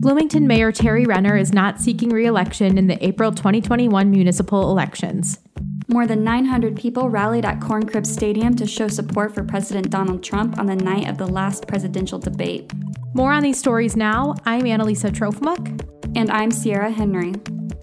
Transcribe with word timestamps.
Bloomington 0.00 0.46
Mayor 0.46 0.70
Tari 0.70 1.06
Renner 1.06 1.36
is 1.36 1.52
not 1.52 1.80
seeking 1.80 2.10
re 2.10 2.24
election 2.24 2.78
in 2.78 2.86
the 2.86 3.04
April 3.04 3.32
2021 3.32 4.08
municipal 4.08 4.70
elections. 4.70 5.40
More 5.88 6.06
than 6.06 6.22
900 6.22 6.76
people 6.76 7.10
rallied 7.10 7.44
at 7.44 7.60
Corn 7.60 7.84
Crib 7.84 8.06
Stadium 8.06 8.54
to 8.54 8.66
show 8.66 8.86
support 8.86 9.34
for 9.34 9.42
President 9.42 9.90
Donald 9.90 10.22
Trump 10.22 10.56
on 10.56 10.66
the 10.66 10.76
night 10.76 11.08
of 11.08 11.18
the 11.18 11.26
last 11.26 11.66
presidential 11.66 12.20
debate. 12.20 12.72
More 13.12 13.32
on 13.32 13.42
these 13.42 13.58
stories 13.58 13.96
now. 13.96 14.36
I'm 14.46 14.62
Analisa 14.62 15.10
Trofimuk. 15.10 16.16
And 16.16 16.30
I'm 16.30 16.52
Sierra 16.52 16.92
Henry. 16.92 17.34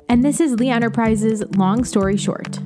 And 0.08 0.24
this 0.24 0.40
is 0.40 0.54
Lee 0.54 0.70
Enterprises 0.70 1.44
Long 1.58 1.84
Story 1.84 2.16
Short. 2.16 2.60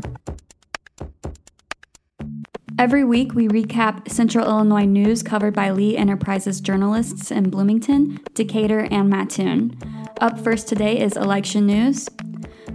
Every 2.79 3.03
week, 3.03 3.33
we 3.33 3.49
recap 3.49 4.09
Central 4.09 4.47
Illinois 4.47 4.85
news 4.85 5.21
covered 5.21 5.53
by 5.53 5.71
Lee 5.71 5.97
Enterprises 5.97 6.61
journalists 6.61 7.29
in 7.29 7.49
Bloomington, 7.49 8.21
Decatur, 8.35 8.87
and 8.89 9.09
Mattoon. 9.09 9.77
Up 10.21 10.39
first 10.39 10.69
today 10.69 10.97
is 10.97 11.17
election 11.17 11.65
news. 11.65 12.07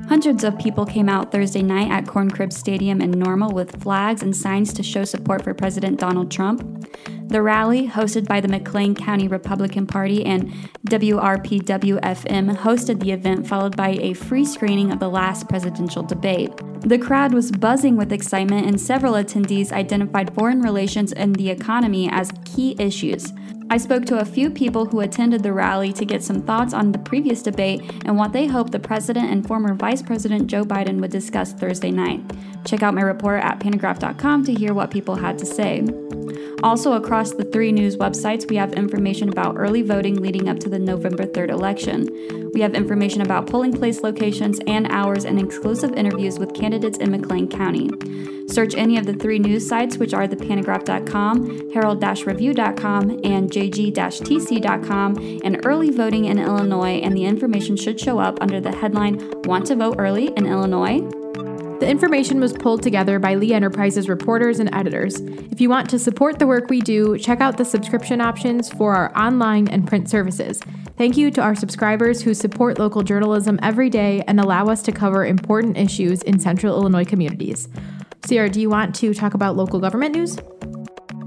Hundreds 0.06 0.44
of 0.44 0.58
people 0.58 0.84
came 0.84 1.08
out 1.08 1.32
Thursday 1.32 1.62
night 1.62 1.90
at 1.90 2.06
Corn 2.06 2.30
Crib 2.30 2.52
Stadium 2.52 3.00
in 3.00 3.12
Normal 3.12 3.52
with 3.52 3.82
flags 3.82 4.22
and 4.22 4.36
signs 4.36 4.74
to 4.74 4.82
show 4.82 5.04
support 5.04 5.42
for 5.42 5.54
President 5.54 5.98
Donald 5.98 6.30
Trump. 6.30 6.86
The 7.28 7.40
rally, 7.40 7.88
hosted 7.88 8.28
by 8.28 8.42
the 8.42 8.48
McLean 8.48 8.94
County 8.94 9.26
Republican 9.26 9.86
Party 9.86 10.22
and 10.26 10.52
WRPWFM, 10.90 12.54
hosted 12.58 13.00
the 13.00 13.12
event, 13.12 13.48
followed 13.48 13.74
by 13.74 13.96
a 14.02 14.12
free 14.12 14.44
screening 14.44 14.92
of 14.92 15.00
the 15.00 15.08
last 15.08 15.48
presidential 15.48 16.02
debate. 16.02 16.52
The 16.84 16.98
crowd 16.98 17.32
was 17.32 17.50
buzzing 17.50 17.96
with 17.96 18.12
excitement, 18.12 18.66
and 18.66 18.78
several 18.78 19.14
attendees 19.14 19.72
identified 19.72 20.34
foreign 20.34 20.60
relations 20.60 21.14
and 21.14 21.34
the 21.34 21.48
economy 21.48 22.10
as 22.10 22.30
key 22.44 22.76
issues. 22.78 23.32
I 23.70 23.78
spoke 23.78 24.04
to 24.06 24.20
a 24.20 24.24
few 24.26 24.50
people 24.50 24.84
who 24.84 25.00
attended 25.00 25.42
the 25.42 25.54
rally 25.54 25.94
to 25.94 26.04
get 26.04 26.22
some 26.22 26.42
thoughts 26.42 26.74
on 26.74 26.92
the 26.92 26.98
previous 26.98 27.42
debate 27.42 27.80
and 28.04 28.18
what 28.18 28.34
they 28.34 28.46
hope 28.46 28.70
the 28.70 28.78
president 28.78 29.30
and 29.30 29.46
former 29.46 29.72
Vice 29.74 30.02
President 30.02 30.46
Joe 30.46 30.64
Biden 30.64 31.00
would 31.00 31.10
discuss 31.10 31.54
Thursday 31.54 31.90
night. 31.90 32.20
Check 32.66 32.82
out 32.82 32.94
my 32.94 33.00
report 33.00 33.42
at 33.42 33.60
pantagraph.com 33.60 34.44
to 34.44 34.52
hear 34.52 34.74
what 34.74 34.90
people 34.90 35.16
had 35.16 35.38
to 35.38 35.46
say. 35.46 35.82
Also, 36.62 36.92
across 36.92 37.32
the 37.32 37.44
three 37.44 37.72
news 37.72 37.96
websites, 37.96 38.48
we 38.48 38.56
have 38.56 38.72
information 38.74 39.28
about 39.28 39.56
early 39.56 39.82
voting 39.82 40.16
leading 40.16 40.48
up 40.48 40.58
to 40.60 40.68
the 40.68 40.78
November 40.78 41.24
3rd 41.24 41.50
election. 41.50 42.50
We 42.54 42.60
have 42.60 42.74
information 42.74 43.20
about 43.20 43.46
polling 43.46 43.72
place 43.72 44.02
locations 44.02 44.60
and 44.66 44.86
hours 44.90 45.24
and 45.24 45.38
exclusive 45.40 45.92
interviews 45.94 46.38
with 46.38 46.54
candidates 46.54 46.73
in 46.82 47.10
McLean 47.10 47.46
County. 47.46 47.88
Search 48.48 48.74
any 48.74 48.98
of 48.98 49.06
the 49.06 49.14
three 49.14 49.38
news 49.38 49.66
sites, 49.66 49.96
which 49.96 50.12
are 50.12 50.26
thepantagraph.com, 50.26 51.70
herald-review.com, 51.70 53.10
and 53.24 53.50
jg-tc.com, 53.50 55.40
and 55.44 55.60
early 55.64 55.90
voting 55.90 56.24
in 56.24 56.38
Illinois, 56.38 57.00
and 57.00 57.16
the 57.16 57.24
information 57.24 57.76
should 57.76 58.00
show 58.00 58.18
up 58.18 58.40
under 58.40 58.60
the 58.60 58.74
headline 58.74 59.32
Want 59.44 59.66
to 59.66 59.76
Vote 59.76 59.96
Early 59.98 60.28
in 60.36 60.46
Illinois? 60.46 61.23
The 61.84 61.90
information 61.90 62.40
was 62.40 62.54
pulled 62.54 62.82
together 62.82 63.18
by 63.18 63.34
Lee 63.34 63.52
Enterprises 63.52 64.08
reporters 64.08 64.58
and 64.58 64.74
editors. 64.74 65.20
If 65.20 65.60
you 65.60 65.68
want 65.68 65.90
to 65.90 65.98
support 65.98 66.38
the 66.38 66.46
work 66.46 66.70
we 66.70 66.80
do, 66.80 67.18
check 67.18 67.42
out 67.42 67.58
the 67.58 67.64
subscription 67.66 68.22
options 68.22 68.70
for 68.70 68.94
our 68.94 69.14
online 69.14 69.68
and 69.68 69.86
print 69.86 70.08
services. 70.08 70.62
Thank 70.96 71.18
you 71.18 71.30
to 71.32 71.42
our 71.42 71.54
subscribers 71.54 72.22
who 72.22 72.32
support 72.32 72.78
local 72.78 73.02
journalism 73.02 73.60
every 73.62 73.90
day 73.90 74.24
and 74.26 74.40
allow 74.40 74.68
us 74.68 74.80
to 74.84 74.92
cover 74.92 75.26
important 75.26 75.76
issues 75.76 76.22
in 76.22 76.38
central 76.38 76.74
Illinois 76.74 77.04
communities. 77.04 77.68
Sierra, 78.24 78.48
do 78.48 78.62
you 78.62 78.70
want 78.70 78.94
to 78.94 79.12
talk 79.12 79.34
about 79.34 79.54
local 79.54 79.78
government 79.78 80.14
news? 80.14 80.38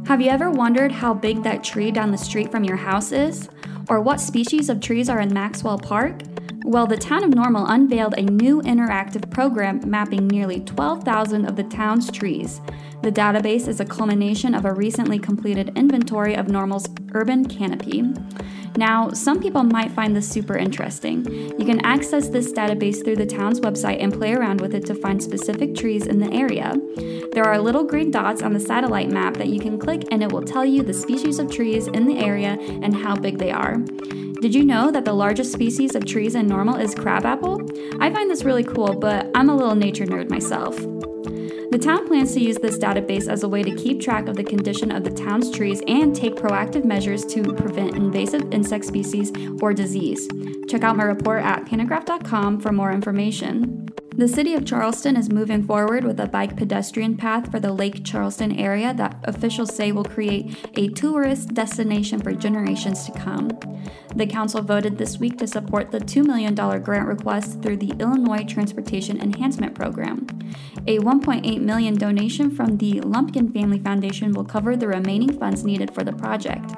Have 0.08 0.22
you 0.22 0.32
ever 0.32 0.50
wondered 0.50 0.92
how 0.92 1.14
big 1.14 1.44
that 1.44 1.64
tree 1.64 1.92
down 1.92 2.10
the 2.10 2.18
street 2.18 2.50
from 2.50 2.64
your 2.64 2.78
house 2.78 3.12
is? 3.12 3.48
Or 3.90 4.02
what 4.02 4.20
species 4.20 4.70
of 4.70 4.82
trees 4.82 5.08
are 5.08 5.20
in 5.20 5.32
Maxwell 5.32 5.78
Park? 5.78 6.24
Well, 6.68 6.86
the 6.86 6.98
town 6.98 7.24
of 7.24 7.34
Normal 7.34 7.66
unveiled 7.66 8.16
a 8.18 8.24
new 8.24 8.62
interactive 8.64 9.32
program 9.32 9.90
mapping 9.90 10.28
nearly 10.28 10.60
12,000 10.60 11.46
of 11.46 11.56
the 11.56 11.64
town's 11.64 12.12
trees. 12.12 12.60
The 13.02 13.12
database 13.12 13.70
is 13.70 13.80
a 13.80 13.86
culmination 13.86 14.54
of 14.54 14.66
a 14.66 14.74
recently 14.74 15.18
completed 15.18 15.72
inventory 15.78 16.36
of 16.36 16.50
Normal's 16.50 16.86
urban 17.14 17.46
canopy. 17.46 18.04
Now, 18.76 19.12
some 19.12 19.40
people 19.40 19.64
might 19.64 19.92
find 19.92 20.14
this 20.14 20.28
super 20.28 20.58
interesting. 20.58 21.26
You 21.58 21.66
can 21.66 21.80
access 21.86 22.28
this 22.28 22.52
database 22.52 23.02
through 23.02 23.16
the 23.16 23.26
town's 23.26 23.62
website 23.62 24.04
and 24.04 24.12
play 24.12 24.34
around 24.34 24.60
with 24.60 24.76
it 24.76 24.86
to 24.88 24.94
find 24.94 25.24
specific 25.24 25.74
trees 25.74 26.06
in 26.06 26.20
the 26.20 26.34
area. 26.34 26.76
There 27.32 27.46
are 27.46 27.60
little 27.60 27.86
green 27.86 28.12
dots 28.12 28.42
on 28.42 28.52
the 28.52 28.60
satellite 28.60 29.10
map 29.10 29.36
that 29.36 29.48
you 29.48 29.62
can 29.62 29.80
click, 29.80 30.04
and 30.12 30.22
it 30.22 30.34
will 30.34 30.44
tell 30.44 30.66
you 30.66 30.84
the 30.84 30.94
species 30.94 31.40
of 31.40 31.50
trees 31.50 31.88
in 31.88 32.08
the 32.08 32.20
area 32.20 32.58
and 32.60 32.94
how 32.94 33.16
big 33.16 33.38
they 33.38 33.52
are. 33.52 33.78
Did 34.40 34.54
you 34.54 34.64
know 34.64 34.92
that 34.92 35.04
the 35.04 35.14
largest 35.14 35.52
species 35.52 35.96
of 35.96 36.06
trees 36.06 36.36
in 36.36 36.46
Normal 36.46 36.76
is 36.76 36.94
crabapple? 36.94 37.60
I 38.00 38.14
find 38.14 38.30
this 38.30 38.44
really 38.44 38.64
cool, 38.64 38.94
but 38.94 39.32
I'm 39.34 39.50
a 39.50 39.56
little 39.56 39.74
nature 39.74 40.06
nerd 40.06 40.30
myself. 40.30 40.76
The 40.76 41.80
town 41.82 42.08
plans 42.08 42.34
to 42.34 42.40
use 42.40 42.58
this 42.58 42.78
database 42.78 43.28
as 43.28 43.42
a 43.42 43.50
way 43.50 43.64
to 43.64 43.76
keep 43.76 44.00
track 44.00 44.28
of 44.28 44.36
the 44.36 44.44
condition 44.44 44.92
of 44.92 45.04
the 45.04 45.10
town's 45.10 45.50
trees 45.50 45.82
and 45.88 46.16
take 46.16 46.36
proactive 46.36 46.86
measures 46.86 47.26
to 47.26 47.52
prevent 47.56 47.96
invasive 47.96 48.54
insect 48.54 48.86
species 48.86 49.34
or 49.60 49.74
disease. 49.74 50.28
Check 50.70 50.84
out 50.84 50.98
my 50.98 51.06
report 51.06 51.44
at 51.44 51.66
pantagraph.com 51.66 52.60
for 52.60 52.72
more 52.72 52.92
information. 52.92 53.90
The 54.18 54.28
city 54.28 54.56
of 54.56 54.66
Charleston 54.66 55.16
is 55.16 55.30
moving 55.30 55.64
forward 55.64 56.04
with 56.04 56.20
a 56.20 56.26
bike 56.26 56.58
pedestrian 56.58 57.18
path 57.18 57.52
for 57.52 57.60
the 57.60 57.72
Lake 57.72 58.04
Charleston 58.04 58.52
area 58.58 58.92
that 58.96 59.16
officials 59.26 59.76
say 59.76 59.92
will 59.92 60.04
create 60.04 60.58
a 60.76 60.88
tourist 60.88 61.54
destination 61.54 62.20
for 62.20 62.32
generations 62.32 63.06
to 63.06 63.12
come. 63.12 63.52
The 64.16 64.26
council 64.26 64.64
voted 64.64 64.98
this 64.98 65.20
week 65.20 65.38
to 65.38 65.46
support 65.46 65.92
the 65.92 66.00
$2 66.00 66.26
million 66.26 66.56
grant 66.56 67.08
request 67.08 67.62
through 67.62 67.78
the 67.78 67.92
Illinois 68.00 68.44
Transportation 68.44 69.22
Enhancement 69.22 69.76
Program. 69.76 70.26
A 70.88 70.98
1.8 70.98 71.62
million 71.62 71.94
donation 71.94 72.50
from 72.50 72.78
the 72.78 73.02
Lumpkin 73.02 73.54
Family 73.54 73.78
Foundation 73.78 74.32
will 74.32 74.46
cover 74.46 74.76
the 74.76 74.88
remaining 74.88 75.38
funds 75.38 75.64
needed 75.64 75.94
for 75.94 76.04
the 76.04 76.14
project. 76.14 76.74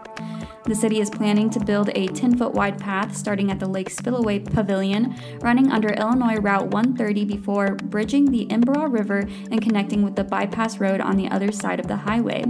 The 0.70 0.76
city 0.76 1.00
is 1.02 1.10
planning 1.10 1.50
to 1.50 1.60
build 1.60 1.90
a 1.96 2.06
10 2.06 2.38
foot 2.38 2.54
wide 2.54 2.78
path 2.78 3.18
starting 3.18 3.50
at 3.50 3.60
the 3.60 3.68
Lake 3.68 3.90
Spillway 3.90 4.38
Pavilion, 4.38 5.16
running 5.42 5.72
under 5.72 5.90
Illinois 5.90 6.36
Route 6.36 6.68
130 6.68 7.26
before 7.26 7.74
bridging 7.74 8.30
the 8.30 8.46
Embarras 8.52 8.92
River 8.92 9.28
and 9.50 9.64
connecting 9.64 10.04
with 10.04 10.16
the 10.16 10.24
bypass 10.24 10.80
road 10.80 11.02
on 11.02 11.18
the 11.18 11.28
other 11.30 11.52
side 11.52 11.80
of 11.80 11.88
the 11.88 11.96
highway. 11.96 12.46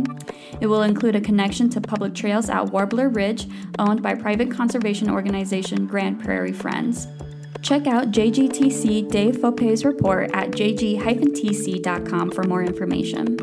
It 0.59 0.67
will 0.67 0.83
include 0.83 1.15
a 1.15 1.21
connection 1.21 1.69
to 1.69 1.79
public 1.79 2.13
trails 2.13 2.49
at 2.49 2.73
Warbler 2.73 3.07
Ridge, 3.07 3.47
owned 3.79 4.03
by 4.03 4.15
private 4.15 4.51
conservation 4.51 5.09
organization 5.09 5.87
Grand 5.87 6.21
Prairie 6.21 6.51
Friends. 6.51 7.07
Check 7.61 7.87
out 7.87 8.11
JGTC 8.11 9.09
Dave 9.09 9.37
Fopay's 9.37 9.85
report 9.85 10.29
at 10.33 10.51
jg-tc.com 10.51 12.31
for 12.31 12.43
more 12.43 12.63
information. 12.63 13.37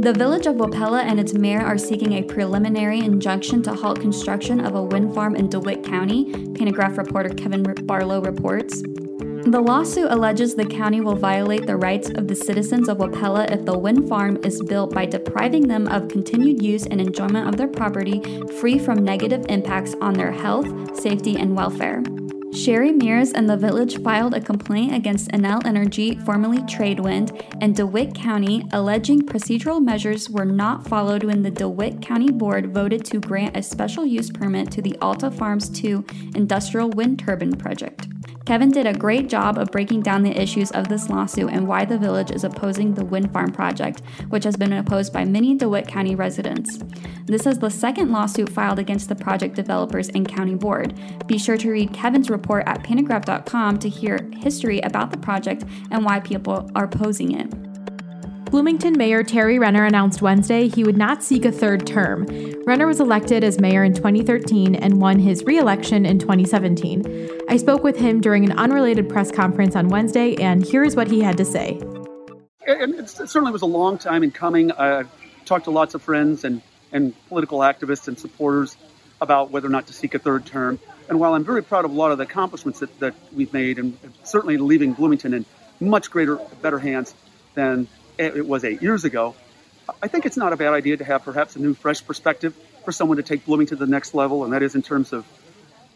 The 0.00 0.14
village 0.14 0.46
of 0.46 0.56
Wapella 0.56 1.02
and 1.02 1.20
its 1.20 1.34
mayor 1.34 1.60
are 1.60 1.76
seeking 1.76 2.14
a 2.14 2.22
preliminary 2.22 3.00
injunction 3.00 3.62
to 3.64 3.74
halt 3.74 4.00
construction 4.00 4.58
of 4.58 4.74
a 4.74 4.82
wind 4.82 5.14
farm 5.14 5.36
in 5.36 5.50
DeWitt 5.50 5.84
County, 5.84 6.24
Pantagraph 6.24 6.96
reporter 6.96 7.28
Kevin 7.28 7.62
Barlow 7.62 8.22
reports. 8.22 8.80
The 8.80 9.62
lawsuit 9.62 10.10
alleges 10.10 10.54
the 10.54 10.64
county 10.64 11.02
will 11.02 11.16
violate 11.16 11.66
the 11.66 11.76
rights 11.76 12.08
of 12.08 12.28
the 12.28 12.34
citizens 12.34 12.88
of 12.88 12.96
Wapella 12.96 13.50
if 13.52 13.66
the 13.66 13.78
wind 13.78 14.08
farm 14.08 14.38
is 14.42 14.62
built 14.62 14.94
by 14.94 15.04
depriving 15.04 15.68
them 15.68 15.86
of 15.88 16.08
continued 16.08 16.62
use 16.62 16.86
and 16.86 16.98
enjoyment 16.98 17.46
of 17.46 17.58
their 17.58 17.68
property 17.68 18.22
free 18.58 18.78
from 18.78 19.04
negative 19.04 19.44
impacts 19.50 19.94
on 20.00 20.14
their 20.14 20.32
health, 20.32 20.98
safety, 20.98 21.36
and 21.36 21.54
welfare. 21.54 22.02
Sherry 22.52 22.90
Mears 22.90 23.32
and 23.32 23.48
the 23.48 23.56
village 23.56 24.02
filed 24.02 24.34
a 24.34 24.40
complaint 24.40 24.92
against 24.92 25.30
Enel 25.30 25.64
Energy, 25.64 26.16
formerly 26.16 26.58
Tradewind, 26.58 27.40
and 27.60 27.76
DeWitt 27.76 28.12
County, 28.12 28.66
alleging 28.72 29.22
procedural 29.22 29.80
measures 29.80 30.28
were 30.28 30.44
not 30.44 30.86
followed 30.86 31.22
when 31.22 31.42
the 31.42 31.50
DeWitt 31.50 32.02
County 32.02 32.32
Board 32.32 32.74
voted 32.74 33.04
to 33.04 33.20
grant 33.20 33.56
a 33.56 33.62
special 33.62 34.04
use 34.04 34.30
permit 34.30 34.70
to 34.72 34.82
the 34.82 34.96
Alta 35.00 35.30
Farms 35.30 35.68
2 35.68 36.04
industrial 36.34 36.90
wind 36.90 37.20
turbine 37.20 37.56
project. 37.56 38.08
Kevin 38.50 38.72
did 38.72 38.84
a 38.84 38.92
great 38.92 39.28
job 39.28 39.58
of 39.58 39.70
breaking 39.70 40.02
down 40.02 40.24
the 40.24 40.36
issues 40.36 40.72
of 40.72 40.88
this 40.88 41.08
lawsuit 41.08 41.52
and 41.52 41.68
why 41.68 41.84
the 41.84 41.96
village 41.96 42.32
is 42.32 42.42
opposing 42.42 42.92
the 42.92 43.04
wind 43.04 43.32
farm 43.32 43.52
project, 43.52 44.02
which 44.30 44.42
has 44.42 44.56
been 44.56 44.72
opposed 44.72 45.12
by 45.12 45.24
many 45.24 45.54
DeWitt 45.54 45.86
County 45.86 46.16
residents. 46.16 46.80
This 47.26 47.46
is 47.46 47.60
the 47.60 47.70
second 47.70 48.10
lawsuit 48.10 48.48
filed 48.48 48.80
against 48.80 49.08
the 49.08 49.14
project 49.14 49.54
developers 49.54 50.08
and 50.08 50.28
county 50.28 50.56
board. 50.56 50.98
Be 51.28 51.38
sure 51.38 51.56
to 51.58 51.70
read 51.70 51.94
Kevin's 51.94 52.28
report 52.28 52.64
at 52.66 52.82
pantagraph.com 52.82 53.78
to 53.78 53.88
hear 53.88 54.28
history 54.38 54.80
about 54.80 55.12
the 55.12 55.18
project 55.18 55.64
and 55.92 56.04
why 56.04 56.18
people 56.18 56.68
are 56.74 56.86
opposing 56.86 57.38
it. 57.38 57.69
Bloomington 58.50 58.98
Mayor 58.98 59.22
Tari 59.22 59.60
Renner 59.60 59.84
announced 59.84 60.22
Wednesday 60.22 60.66
he 60.66 60.82
would 60.82 60.96
not 60.96 61.22
seek 61.22 61.44
a 61.44 61.52
third 61.52 61.86
term. 61.86 62.26
Renner 62.66 62.88
was 62.88 62.98
elected 62.98 63.44
as 63.44 63.60
mayor 63.60 63.84
in 63.84 63.94
2013 63.94 64.74
and 64.74 65.00
won 65.00 65.20
his 65.20 65.44
re 65.44 65.56
election 65.56 66.04
in 66.04 66.18
2017. 66.18 67.30
I 67.48 67.56
spoke 67.56 67.84
with 67.84 67.96
him 67.96 68.20
during 68.20 68.44
an 68.44 68.58
unrelated 68.58 69.08
press 69.08 69.30
conference 69.30 69.76
on 69.76 69.88
Wednesday, 69.88 70.34
and 70.34 70.66
here's 70.66 70.96
what 70.96 71.08
he 71.08 71.20
had 71.20 71.36
to 71.36 71.44
say. 71.44 71.80
It, 72.66 73.08
certainly 73.08 73.52
was 73.52 73.62
a 73.62 73.66
long 73.66 73.98
time 73.98 74.24
in 74.24 74.32
coming. 74.32 74.72
I 74.72 75.04
talked 75.44 75.66
to 75.66 75.70
lots 75.70 75.94
of 75.94 76.02
friends 76.02 76.44
and, 76.44 76.60
and 76.90 77.14
political 77.28 77.60
activists 77.60 78.08
and 78.08 78.18
supporters 78.18 78.76
about 79.20 79.52
whether 79.52 79.68
or 79.68 79.70
not 79.70 79.86
to 79.86 79.92
seek 79.92 80.14
a 80.14 80.18
third 80.18 80.44
term. 80.44 80.80
And 81.08 81.20
while 81.20 81.34
I'm 81.34 81.44
very 81.44 81.62
proud 81.62 81.84
of 81.84 81.92
a 81.92 81.94
lot 81.94 82.10
of 82.10 82.18
the 82.18 82.24
accomplishments 82.24 82.80
that, 82.80 82.98
that 82.98 83.14
we've 83.32 83.52
made, 83.52 83.78
and 83.78 83.96
certainly 84.24 84.56
leaving 84.56 84.92
Bloomington 84.92 85.34
in 85.34 85.46
much 85.78 86.10
greater, 86.10 86.40
better 86.62 86.80
hands 86.80 87.14
than 87.54 87.86
it 88.20 88.46
was 88.46 88.64
eight 88.64 88.82
years 88.82 89.04
ago, 89.04 89.34
I 90.02 90.08
think 90.08 90.26
it's 90.26 90.36
not 90.36 90.52
a 90.52 90.56
bad 90.56 90.72
idea 90.72 90.96
to 90.96 91.04
have 91.04 91.24
perhaps 91.24 91.56
a 91.56 91.58
new, 91.58 91.74
fresh 91.74 92.04
perspective 92.04 92.54
for 92.84 92.92
someone 92.92 93.16
to 93.16 93.22
take 93.22 93.44
Bloomington 93.44 93.78
to 93.78 93.84
the 93.84 93.90
next 93.90 94.14
level, 94.14 94.44
and 94.44 94.52
that 94.52 94.62
is 94.62 94.74
in 94.74 94.82
terms 94.82 95.12
of 95.12 95.26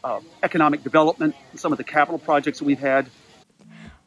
uh, 0.02 0.20
economic 0.42 0.82
development, 0.82 1.34
some 1.54 1.72
of 1.72 1.78
the 1.78 1.84
capital 1.84 2.18
projects 2.18 2.58
that 2.58 2.64
we've 2.64 2.80
had, 2.80 3.08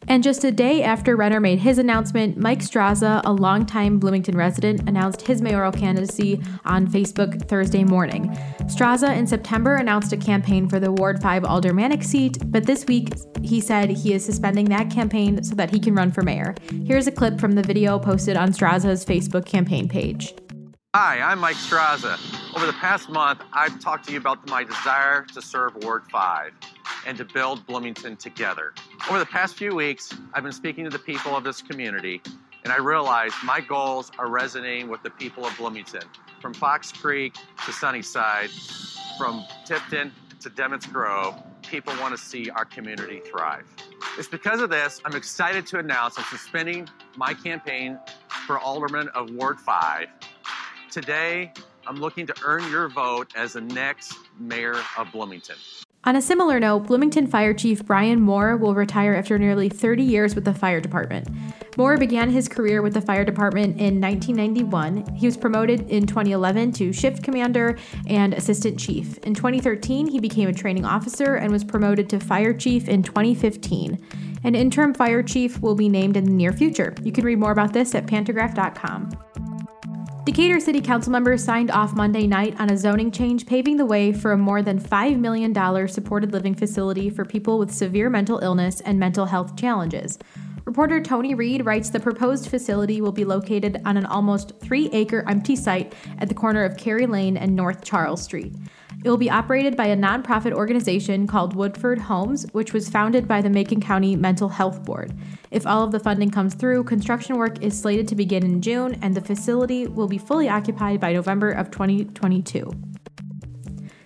and 0.08 0.24
just 0.24 0.44
a 0.44 0.52
day 0.52 0.84
after 0.84 1.16
Renner 1.16 1.40
made 1.40 1.60
his 1.60 1.78
announcement, 1.78 2.38
Mike 2.38 2.60
Straza, 2.60 3.22
a 3.26 3.32
longtime 3.32 4.00
Bloomington 4.00 4.38
resident, 4.38 4.88
announced 4.88 5.22
his 5.22 5.42
mayoral 5.42 5.72
candidacy 5.72 6.42
on 6.66 6.88
Facebook 6.88 7.48
Thursday 7.48 7.84
morning. 7.84 8.30
Straza 8.64 9.16
in 9.16 9.28
September 9.28 9.76
announced 9.76 10.14
a 10.14 10.18
campaign 10.18 10.70
for 10.70 10.80
the 10.80 10.92
Ward 10.92 11.22
5 11.22 11.44
aldermanic 11.44 12.04
seat, 12.04 12.38
but 12.46 12.66
this 12.66 12.86
week 12.86 13.10
he 13.44 13.60
said 13.60 13.90
he 13.90 14.14
is 14.14 14.24
suspending 14.24 14.66
that 14.66 14.90
campaign 14.90 15.44
so 15.44 15.56
that 15.56 15.70
he 15.70 15.80
can 15.80 15.94
run 15.94 16.12
for 16.12 16.22
mayor. 16.22 16.56
Here's 16.86 17.08
a 17.08 17.12
clip 17.12 17.40
from 17.40 17.54
the 17.54 17.64
video 17.64 18.00
posted 18.00 18.38
on 18.38 18.54
Straza's 18.54 19.06
Facebook 19.06 19.46
campaign 19.46 19.90
page. 19.90 20.34
Hi, 20.96 21.20
I'm 21.20 21.40
Mike 21.40 21.58
Straza. 21.58 22.18
Over 22.56 22.66
the 22.66 22.74
past 22.74 23.10
month, 23.10 23.42
I've 23.54 23.80
talked 23.80 24.08
to 24.08 24.14
you 24.14 24.20
about 24.20 24.50
my 24.50 24.64
desire 24.64 25.26
to 25.34 25.42
serve 25.42 25.76
Ward 25.84 26.04
5 26.10 26.54
and 27.06 27.18
to 27.18 27.26
build 27.26 27.68
Bloomington 27.68 28.16
together. 28.16 28.74
Over 29.10 29.20
the 29.20 29.26
past 29.26 29.56
few 29.56 29.74
weeks, 29.74 30.14
I've 30.34 30.44
been 30.44 30.52
speaking 30.52 30.84
to 30.84 30.90
the 30.90 31.00
people 31.00 31.34
of 31.38 31.46
this 31.46 31.62
community, 31.62 32.22
and 32.66 32.74
I 32.74 32.78
realize 32.78 33.32
my 33.42 33.62
goals 33.62 34.12
are 34.20 34.28
resonating 34.28 34.90
with 34.90 35.02
the 35.02 35.10
people 35.10 35.46
of 35.46 35.56
Bloomington, 35.56 36.02
from 36.42 36.54
Fox 36.54 36.92
Creek 36.92 37.34
to 37.66 37.72
Sunnyside, 37.72 38.50
from 39.18 39.46
Tipton 39.64 40.12
to 40.42 40.50
Dimmitt's 40.50 40.88
Grove. 40.88 41.42
People 41.62 41.94
want 42.02 42.18
to 42.18 42.22
see 42.22 42.50
our 42.50 42.66
community 42.66 43.22
thrive. 43.22 43.64
It's 44.18 44.28
because 44.28 44.60
of 44.60 44.70
this, 44.70 45.00
I'm 45.06 45.16
excited 45.16 45.66
to 45.68 45.80
announce 45.80 46.18
I'm 46.18 46.26
suspending 46.26 46.90
my 47.16 47.34
campaign 47.34 47.98
for 48.46 48.60
Alderman 48.60 49.08
of 49.16 49.32
Ward 49.32 49.58
5. 49.58 50.10
Today, 50.92 51.54
I'm 51.88 51.96
looking 51.96 52.28
to 52.28 52.36
earn 52.44 52.70
your 52.70 52.90
vote 52.90 53.32
as 53.38 53.54
the 53.54 53.62
next 53.62 54.18
mayor 54.38 54.76
of 54.98 55.14
Bloomington. 55.14 55.56
On 56.08 56.16
a 56.16 56.22
similar 56.22 56.58
note, 56.58 56.88
Bloomington 56.88 57.28
Fire 57.28 57.54
Chief 57.54 57.86
Brian 57.86 58.22
Moore 58.22 58.56
will 58.56 58.74
retire 58.74 59.14
after 59.14 59.38
nearly 59.38 59.68
30 59.68 60.04
years 60.04 60.36
with 60.36 60.46
the 60.46 60.54
fire 60.54 60.80
department. 60.80 61.28
Moore 61.76 61.98
began 61.98 62.30
his 62.30 62.48
career 62.48 62.82
with 62.82 62.94
the 62.94 63.02
fire 63.02 63.26
department 63.26 63.78
in 63.78 64.00
1991. 64.00 65.16
He 65.18 65.26
was 65.26 65.36
promoted 65.36 65.90
in 65.90 66.08
2011 66.08 66.72
to 66.72 66.94
shift 66.94 67.24
commander 67.24 67.78
and 68.08 68.34
assistant 68.34 68.80
chief. 68.80 69.18
In 69.18 69.34
2013, 69.34 70.08
he 70.08 70.22
became 70.22 70.48
a 70.48 70.54
training 70.54 70.86
officer 70.86 71.36
and 71.36 71.52
was 71.52 71.66
promoted 71.66 72.10
to 72.12 72.22
fire 72.22 72.54
chief 72.54 72.88
in 72.88 73.04
2015. 73.04 74.02
An 74.46 74.56
interim 74.56 74.94
fire 74.94 75.22
chief 75.22 75.62
will 75.62 75.76
be 75.76 75.90
named 75.90 76.16
in 76.16 76.24
the 76.24 76.32
near 76.32 76.54
future. 76.54 76.96
You 77.04 77.12
can 77.12 77.26
read 77.26 77.38
more 77.38 77.52
about 77.52 77.74
this 77.74 77.94
at 77.96 78.06
pantagraph.com. 78.06 79.10
Decatur 80.28 80.60
City 80.60 80.82
Council 80.82 81.10
members 81.14 81.42
signed 81.42 81.72
off 81.72 81.96
Monday 81.96 82.28
night 82.28 82.54
on 82.60 82.70
a 82.70 82.78
zoning 82.78 83.12
change 83.12 83.46
paving 83.46 83.78
the 83.78 83.86
way 83.86 84.12
for 84.12 84.34
a 84.34 84.38
more 84.38 84.62
than 84.62 84.78
$5 84.78 85.18
million 85.18 85.88
supported 85.88 86.34
living 86.34 86.54
facility 86.54 87.10
for 87.10 87.24
people 87.24 87.58
with 87.58 87.72
severe 87.72 88.10
mental 88.10 88.40
illness 88.40 88.82
and 88.82 89.00
mental 89.00 89.26
health 89.26 89.56
challenges. 89.56 90.20
Reporter 90.66 91.00
Tony 91.00 91.34
Reed 91.34 91.66
writes 91.66 91.92
the 91.92 92.02
proposed 92.02 92.50
facility 92.50 93.00
will 93.00 93.14
be 93.14 93.24
located 93.24 93.82
on 93.86 93.96
an 93.96 94.06
almost 94.06 94.52
three 94.60 94.90
acre 94.92 95.24
empty 95.30 95.56
site 95.56 95.94
at 96.18 96.28
the 96.28 96.36
corner 96.36 96.66
of 96.66 96.76
Carey 96.76 97.06
Lane 97.06 97.38
and 97.38 97.56
North 97.56 97.86
Charles 97.86 98.22
Street. 98.22 98.54
It 99.04 99.10
will 99.10 99.18
be 99.18 99.30
operated 99.30 99.78
by 99.78 99.88
a 99.88 99.96
nonprofit 99.96 100.54
organization 100.54 101.28
called 101.28 101.56
Woodford 101.56 102.00
Homes, 102.00 102.48
which 102.52 102.74
was 102.74 102.90
founded 102.90 103.28
by 103.28 103.42
the 103.42 103.50
Macon 103.50 103.80
County 103.80 104.16
Mental 104.16 104.50
Health 104.50 104.84
Board. 104.84 105.14
If 105.52 105.68
all 105.68 105.84
of 105.84 105.92
the 105.92 106.00
funding 106.00 106.32
comes 106.32 106.56
through, 106.56 106.84
construction 106.84 107.38
work 107.38 107.62
is 107.62 107.80
slated 107.80 108.08
to 108.08 108.16
begin 108.16 108.44
in 108.44 108.62
June, 108.62 108.98
and 109.04 109.16
the 109.16 109.22
facility 109.22 109.86
will 109.88 110.08
be 110.08 110.18
fully 110.18 110.50
occupied 110.50 111.00
by 111.00 111.14
November 111.14 111.52
of 111.52 111.70
2022. 111.70 112.72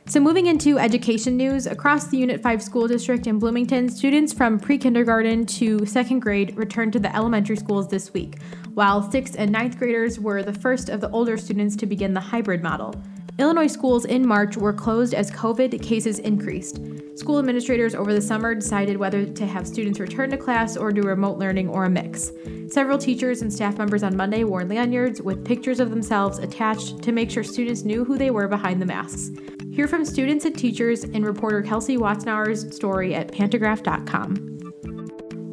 So, 0.07 0.19
moving 0.19 0.47
into 0.47 0.77
education 0.77 1.37
news, 1.37 1.67
across 1.67 2.07
the 2.07 2.17
Unit 2.17 2.43
5 2.43 2.61
school 2.61 2.85
district 2.85 3.27
in 3.27 3.39
Bloomington, 3.39 3.87
students 3.87 4.33
from 4.33 4.59
pre 4.59 4.77
kindergarten 4.77 5.45
to 5.45 5.85
second 5.85 6.19
grade 6.19 6.57
returned 6.57 6.91
to 6.93 6.99
the 6.99 7.15
elementary 7.15 7.55
schools 7.55 7.87
this 7.87 8.11
week, 8.13 8.41
while 8.73 9.01
6th 9.01 9.35
and 9.37 9.53
ninth 9.53 9.79
graders 9.79 10.19
were 10.19 10.43
the 10.43 10.51
first 10.51 10.89
of 10.89 10.99
the 10.99 11.09
older 11.11 11.37
students 11.37 11.77
to 11.77 11.85
begin 11.85 12.13
the 12.13 12.19
hybrid 12.19 12.61
model. 12.61 12.93
Illinois 13.41 13.65
schools 13.65 14.05
in 14.05 14.25
March 14.25 14.55
were 14.55 14.71
closed 14.71 15.15
as 15.15 15.31
COVID 15.31 15.81
cases 15.81 16.19
increased. 16.19 16.79
School 17.15 17.39
administrators 17.39 17.95
over 17.95 18.13
the 18.13 18.21
summer 18.21 18.53
decided 18.53 18.97
whether 18.97 19.25
to 19.25 19.45
have 19.47 19.65
students 19.65 19.99
return 19.99 20.29
to 20.29 20.37
class 20.37 20.77
or 20.77 20.91
do 20.91 21.01
remote 21.01 21.39
learning 21.39 21.67
or 21.67 21.85
a 21.85 21.89
mix. 21.89 22.31
Several 22.67 22.99
teachers 22.99 23.41
and 23.41 23.51
staff 23.51 23.79
members 23.79 24.03
on 24.03 24.15
Monday 24.15 24.43
wore 24.43 24.63
lanyards 24.63 25.23
with 25.23 25.43
pictures 25.43 25.79
of 25.79 25.89
themselves 25.89 26.37
attached 26.37 27.01
to 27.01 27.11
make 27.11 27.31
sure 27.31 27.43
students 27.43 27.83
knew 27.83 28.05
who 28.05 28.15
they 28.15 28.29
were 28.29 28.47
behind 28.47 28.79
the 28.79 28.85
masks. 28.85 29.31
Hear 29.71 29.87
from 29.87 30.05
students 30.05 30.45
and 30.45 30.55
teachers 30.55 31.03
in 31.03 31.23
reporter 31.23 31.63
Kelsey 31.63 31.97
Watznauer's 31.97 32.75
story 32.75 33.15
at 33.15 33.31
pantagraph.com. 33.31 34.50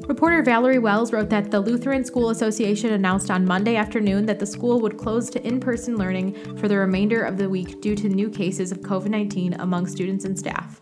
Reporter 0.08 0.42
Valerie 0.42 0.78
Wells 0.78 1.12
wrote 1.12 1.28
that 1.28 1.50
the 1.50 1.60
Lutheran 1.60 2.02
School 2.02 2.30
Association 2.30 2.94
announced 2.94 3.30
on 3.30 3.44
Monday 3.44 3.76
afternoon 3.76 4.24
that 4.24 4.38
the 4.38 4.46
school 4.46 4.80
would 4.80 4.96
close 4.96 5.28
to 5.28 5.46
in 5.46 5.60
person 5.60 5.98
learning 5.98 6.56
for 6.56 6.66
the 6.66 6.78
remainder 6.78 7.22
of 7.22 7.36
the 7.36 7.46
week 7.46 7.82
due 7.82 7.94
to 7.94 8.08
new 8.08 8.30
cases 8.30 8.72
of 8.72 8.80
COVID 8.80 9.10
19 9.10 9.60
among 9.60 9.86
students 9.86 10.24
and 10.24 10.38
staff. 10.38 10.80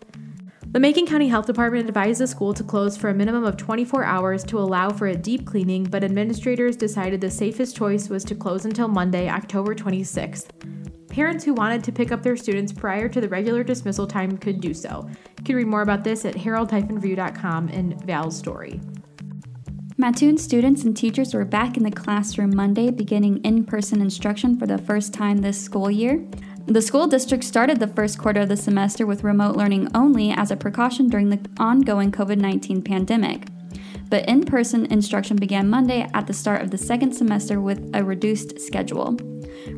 The 0.70 0.78
Macon 0.78 1.06
County 1.06 1.26
Health 1.26 1.46
Department 1.46 1.88
advised 1.88 2.20
the 2.20 2.28
school 2.28 2.54
to 2.54 2.62
close 2.62 2.96
for 2.96 3.08
a 3.08 3.14
minimum 3.14 3.42
of 3.42 3.56
24 3.56 4.04
hours 4.04 4.44
to 4.44 4.60
allow 4.60 4.90
for 4.90 5.08
a 5.08 5.16
deep 5.16 5.44
cleaning, 5.44 5.82
but 5.82 6.04
administrators 6.04 6.76
decided 6.76 7.20
the 7.20 7.28
safest 7.28 7.76
choice 7.76 8.08
was 8.08 8.22
to 8.26 8.36
close 8.36 8.64
until 8.64 8.86
Monday, 8.86 9.28
October 9.28 9.74
26th. 9.74 10.50
Parents 11.08 11.44
who 11.44 11.52
wanted 11.52 11.82
to 11.82 11.90
pick 11.90 12.12
up 12.12 12.22
their 12.22 12.36
students 12.36 12.72
prior 12.72 13.08
to 13.08 13.20
the 13.20 13.28
regular 13.28 13.64
dismissal 13.64 14.06
time 14.06 14.38
could 14.38 14.60
do 14.60 14.72
so. 14.72 15.08
You 15.38 15.44
can 15.44 15.56
read 15.56 15.66
more 15.66 15.82
about 15.82 16.04
this 16.04 16.24
at 16.24 16.36
herald-review.com 16.36 17.70
in 17.70 17.98
Val's 18.06 18.38
story. 18.38 18.80
Mattoon 19.98 20.36
students 20.36 20.84
and 20.84 20.94
teachers 20.94 21.32
were 21.32 21.46
back 21.46 21.78
in 21.78 21.82
the 21.82 21.90
classroom 21.90 22.54
Monday, 22.54 22.90
beginning 22.90 23.38
in 23.38 23.64
person 23.64 24.02
instruction 24.02 24.58
for 24.58 24.66
the 24.66 24.76
first 24.76 25.14
time 25.14 25.38
this 25.38 25.58
school 25.58 25.90
year. 25.90 26.22
The 26.66 26.82
school 26.82 27.06
district 27.06 27.44
started 27.44 27.80
the 27.80 27.86
first 27.86 28.18
quarter 28.18 28.40
of 28.40 28.50
the 28.50 28.58
semester 28.58 29.06
with 29.06 29.24
remote 29.24 29.56
learning 29.56 29.88
only 29.94 30.32
as 30.32 30.50
a 30.50 30.56
precaution 30.56 31.08
during 31.08 31.30
the 31.30 31.40
ongoing 31.58 32.12
COVID 32.12 32.36
19 32.36 32.82
pandemic. 32.82 33.46
But 34.10 34.28
in 34.28 34.44
person 34.44 34.84
instruction 34.92 35.38
began 35.38 35.70
Monday 35.70 36.06
at 36.12 36.26
the 36.26 36.34
start 36.34 36.60
of 36.60 36.70
the 36.70 36.78
second 36.78 37.12
semester 37.12 37.58
with 37.58 37.90
a 37.94 38.04
reduced 38.04 38.60
schedule. 38.60 39.16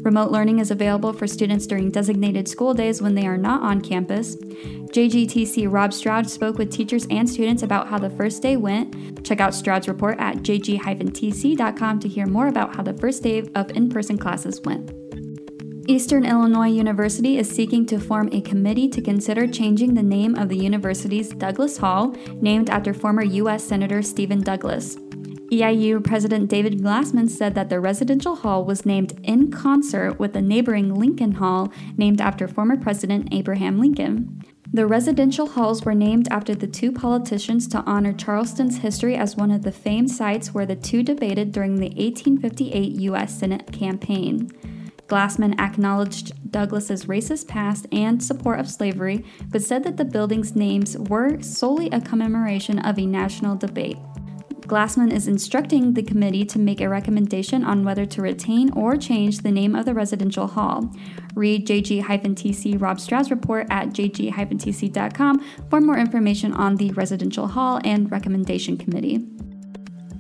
Remote 0.09 0.31
learning 0.31 0.59
is 0.59 0.71
available 0.71 1.13
for 1.13 1.27
students 1.27 1.67
during 1.67 1.91
designated 1.91 2.49
school 2.49 2.73
days 2.73 3.03
when 3.03 3.15
they 3.15 3.27
are 3.27 3.37
not 3.37 3.61
on 3.61 3.83
campus. 3.83 4.37
JGTC 4.37 5.71
Rob 5.71 5.93
Stroud 5.93 6.31
spoke 6.31 6.57
with 6.57 6.73
teachers 6.73 7.07
and 7.11 7.29
students 7.29 7.63
about 7.63 7.89
how 7.89 7.99
the 7.99 8.09
first 8.09 8.41
day 8.41 8.57
went. 8.57 9.23
Check 9.23 9.39
out 9.39 9.55
Stroud's 9.55 9.87
report 9.87 10.19
at 10.19 10.37
jg-tc.com 10.37 12.01
to 12.01 12.09
hear 12.09 12.25
more 12.25 12.47
about 12.47 12.75
how 12.75 12.83
the 12.83 12.95
first 12.95 13.23
day 13.23 13.43
of 13.55 13.71
in 13.73 13.91
person 13.91 14.17
classes 14.17 14.63
went. 14.63 14.93
Eastern 15.87 16.25
Illinois 16.25 16.69
University 16.69 17.37
is 17.37 17.47
seeking 17.47 17.85
to 17.85 18.01
form 18.01 18.31
a 18.33 18.41
committee 18.41 18.89
to 18.89 19.03
consider 19.03 19.47
changing 19.47 19.93
the 19.93 20.03
name 20.03 20.37
of 20.37 20.49
the 20.49 20.57
university's 20.57 21.29
Douglas 21.35 21.77
Hall, 21.77 22.15
named 22.41 22.71
after 22.71 22.95
former 22.95 23.25
U.S. 23.25 23.63
Senator 23.63 24.01
Stephen 24.01 24.41
Douglas. 24.41 24.97
EIU 25.51 26.05
President 26.05 26.51
David 26.51 26.83
Glassman 26.83 27.31
said 27.31 27.55
that 27.55 27.71
the 27.71 27.81
residential 27.81 28.37
hall 28.37 28.67
was 28.67 28.85
named 28.85 29.19
in 29.23 29.51
concert 29.51 30.19
with 30.19 30.35
the 30.35 30.43
neighboring 30.43 30.95
Lincoln 30.95 31.33
Hall, 31.33 31.73
named 31.97 32.21
after 32.21 32.47
former 32.47 32.77
President 32.77 33.29
Abraham 33.33 33.81
Lincoln. 33.81 34.43
The 34.71 34.87
residential 34.87 35.47
halls 35.47 35.87
were 35.87 35.95
named 35.95 36.29
after 36.31 36.55
the 36.55 36.67
two 36.67 36.93
politicians 36.93 37.67
to 37.69 37.83
honor 37.87 38.13
Charleston's 38.13 38.79
history 38.79 39.17
as 39.17 39.37
one 39.37 39.51
of 39.51 39.63
the 39.63 39.73
famed 39.73 40.11
sites 40.11 40.53
where 40.53 40.67
the 40.67 40.77
two 40.77 41.03
debated 41.03 41.53
during 41.53 41.77
the 41.77 41.89
1858 41.89 42.93
U.S. 43.01 43.39
Senate 43.39 43.73
campaign. 43.73 44.51
Glassman 45.07 45.59
acknowledged 45.59 46.51
Douglas's 46.51 47.07
racist 47.07 47.49
past 47.49 47.87
and 47.91 48.23
support 48.23 48.61
of 48.61 48.69
slavery, 48.69 49.25
but 49.49 49.63
said 49.63 49.83
that 49.85 49.97
the 49.97 50.05
building's 50.05 50.55
names 50.55 50.99
were 50.99 51.41
solely 51.41 51.89
a 51.89 52.03
commemoration 52.03 52.79
of 52.81 52.99
a 52.99 53.07
national 53.07 53.57
debate. 53.57 53.97
Glassman 54.69 55.11
is 55.11 55.27
instructing 55.27 55.95
the 55.95 56.03
committee 56.03 56.45
to 56.45 56.59
make 56.59 56.83
a 56.83 56.89
recommendation 56.91 57.65
on 57.65 57.85
whether 57.85 58.05
to 58.05 58.21
retain 58.21 58.71
or 58.73 58.99
change 58.99 59.39
the 59.39 59.51
name 59.51 59.75
of 59.75 59.87
the 59.87 59.95
residential 59.95 60.47
hall. 60.47 60.95
Read 61.35 61.67
JG-TC 61.67 62.79
Rob 62.79 63.01
Stroud's 63.01 63.31
report 63.31 63.67
at 63.71 63.89
jg-tc.com 63.89 65.43
for 65.71 65.81
more 65.81 65.97
information 65.97 66.53
on 66.53 66.77
the 66.77 66.93
residential 66.93 67.47
hall 67.47 67.81
and 67.83 68.13
recommendation 68.13 68.77
committee. 68.77 69.27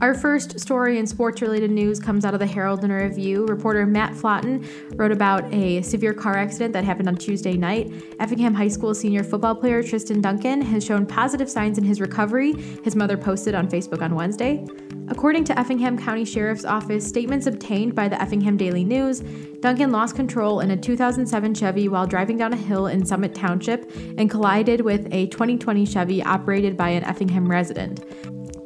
Our 0.00 0.14
first 0.14 0.60
story 0.60 0.96
in 0.98 1.08
sports 1.08 1.42
related 1.42 1.72
news 1.72 1.98
comes 1.98 2.24
out 2.24 2.32
of 2.32 2.38
the 2.38 2.46
Herald 2.46 2.84
and 2.84 2.92
Review. 2.92 3.44
Reporter 3.46 3.84
Matt 3.84 4.12
Flotten 4.12 4.64
wrote 4.96 5.10
about 5.10 5.52
a 5.52 5.82
severe 5.82 6.14
car 6.14 6.36
accident 6.36 6.72
that 6.74 6.84
happened 6.84 7.08
on 7.08 7.16
Tuesday 7.16 7.54
night. 7.54 7.92
Effingham 8.20 8.54
High 8.54 8.68
School 8.68 8.94
senior 8.94 9.24
football 9.24 9.56
player 9.56 9.82
Tristan 9.82 10.20
Duncan 10.20 10.62
has 10.62 10.84
shown 10.84 11.04
positive 11.04 11.50
signs 11.50 11.78
in 11.78 11.84
his 11.84 12.00
recovery, 12.00 12.52
his 12.84 12.94
mother 12.94 13.16
posted 13.16 13.56
on 13.56 13.66
Facebook 13.66 14.00
on 14.00 14.14
Wednesday. 14.14 14.64
According 15.08 15.42
to 15.44 15.58
Effingham 15.58 15.98
County 15.98 16.24
Sheriff's 16.24 16.64
Office 16.64 17.04
statements 17.04 17.48
obtained 17.48 17.96
by 17.96 18.06
the 18.06 18.22
Effingham 18.22 18.56
Daily 18.56 18.84
News, 18.84 19.20
Duncan 19.58 19.90
lost 19.90 20.14
control 20.14 20.60
in 20.60 20.70
a 20.70 20.76
2007 20.76 21.54
Chevy 21.54 21.88
while 21.88 22.06
driving 22.06 22.36
down 22.36 22.52
a 22.52 22.56
hill 22.56 22.86
in 22.86 23.04
Summit 23.04 23.34
Township 23.34 23.90
and 24.16 24.30
collided 24.30 24.80
with 24.80 25.12
a 25.12 25.26
2020 25.26 25.84
Chevy 25.84 26.22
operated 26.22 26.76
by 26.76 26.90
an 26.90 27.02
Effingham 27.02 27.50
resident. 27.50 28.04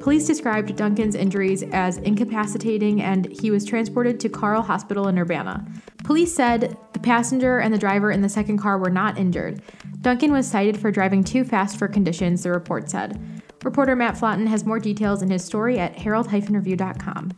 Police 0.03 0.27
described 0.27 0.75
Duncan's 0.75 1.15
injuries 1.15 1.63
as 1.63 1.99
incapacitating 1.99 3.01
and 3.01 3.31
he 3.41 3.53
was 3.53 3.65
transported 3.65 4.19
to 4.19 4.29
Carle 4.29 4.63
Hospital 4.63 5.07
in 5.07 5.17
Urbana. 5.17 5.65
Police 6.03 6.35
said 6.35 6.77
the 6.93 6.99
passenger 6.99 7.61
and 7.61 7.73
the 7.73 7.79
driver 7.79 8.11
in 8.11 8.21
the 8.21 8.29
second 8.29 8.59
car 8.59 8.79
were 8.79 8.91
not 8.91 9.17
injured. 9.17 9.63
Duncan 10.01 10.33
was 10.33 10.49
cited 10.49 10.77
for 10.77 10.91
driving 10.91 11.23
too 11.23 11.45
fast 11.45 11.79
for 11.79 11.87
conditions, 11.87 12.43
the 12.43 12.51
report 12.51 12.91
said. 12.91 13.43
Reporter 13.63 13.95
Matt 13.95 14.17
Flotten 14.17 14.49
has 14.49 14.67
more 14.67 14.81
details 14.81 15.23
in 15.23 15.31
his 15.31 15.45
story 15.45 15.79
at 15.79 15.97
herald-review.com. 15.97 17.31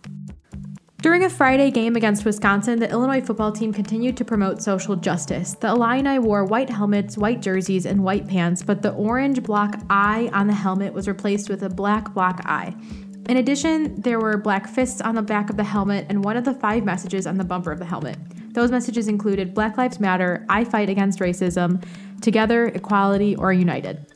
During 1.04 1.24
a 1.24 1.28
Friday 1.28 1.70
game 1.70 1.96
against 1.96 2.24
Wisconsin, 2.24 2.78
the 2.78 2.90
Illinois 2.90 3.20
football 3.20 3.52
team 3.52 3.74
continued 3.74 4.16
to 4.16 4.24
promote 4.24 4.62
social 4.62 4.96
justice. 4.96 5.52
The 5.52 5.68
Illini 5.68 6.18
wore 6.18 6.46
white 6.46 6.70
helmets, 6.70 7.18
white 7.18 7.42
jerseys, 7.42 7.84
and 7.84 8.02
white 8.02 8.26
pants, 8.26 8.62
but 8.62 8.80
the 8.80 8.94
orange 8.94 9.42
block 9.42 9.78
I 9.90 10.30
on 10.32 10.46
the 10.46 10.54
helmet 10.54 10.94
was 10.94 11.06
replaced 11.06 11.50
with 11.50 11.62
a 11.62 11.68
black 11.68 12.14
block 12.14 12.40
I. 12.46 12.74
In 13.28 13.36
addition, 13.36 14.00
there 14.00 14.18
were 14.18 14.38
black 14.38 14.66
fists 14.66 15.02
on 15.02 15.14
the 15.14 15.20
back 15.20 15.50
of 15.50 15.58
the 15.58 15.64
helmet 15.64 16.06
and 16.08 16.24
one 16.24 16.38
of 16.38 16.46
the 16.46 16.54
five 16.54 16.86
messages 16.86 17.26
on 17.26 17.36
the 17.36 17.44
bumper 17.44 17.70
of 17.70 17.80
the 17.80 17.84
helmet. 17.84 18.16
Those 18.54 18.70
messages 18.70 19.06
included 19.06 19.52
Black 19.52 19.76
Lives 19.76 20.00
Matter, 20.00 20.46
I 20.48 20.64
fight 20.64 20.88
against 20.88 21.18
racism, 21.18 21.84
Together, 22.22 22.68
Equality, 22.68 23.36
or 23.36 23.52
United. 23.52 24.13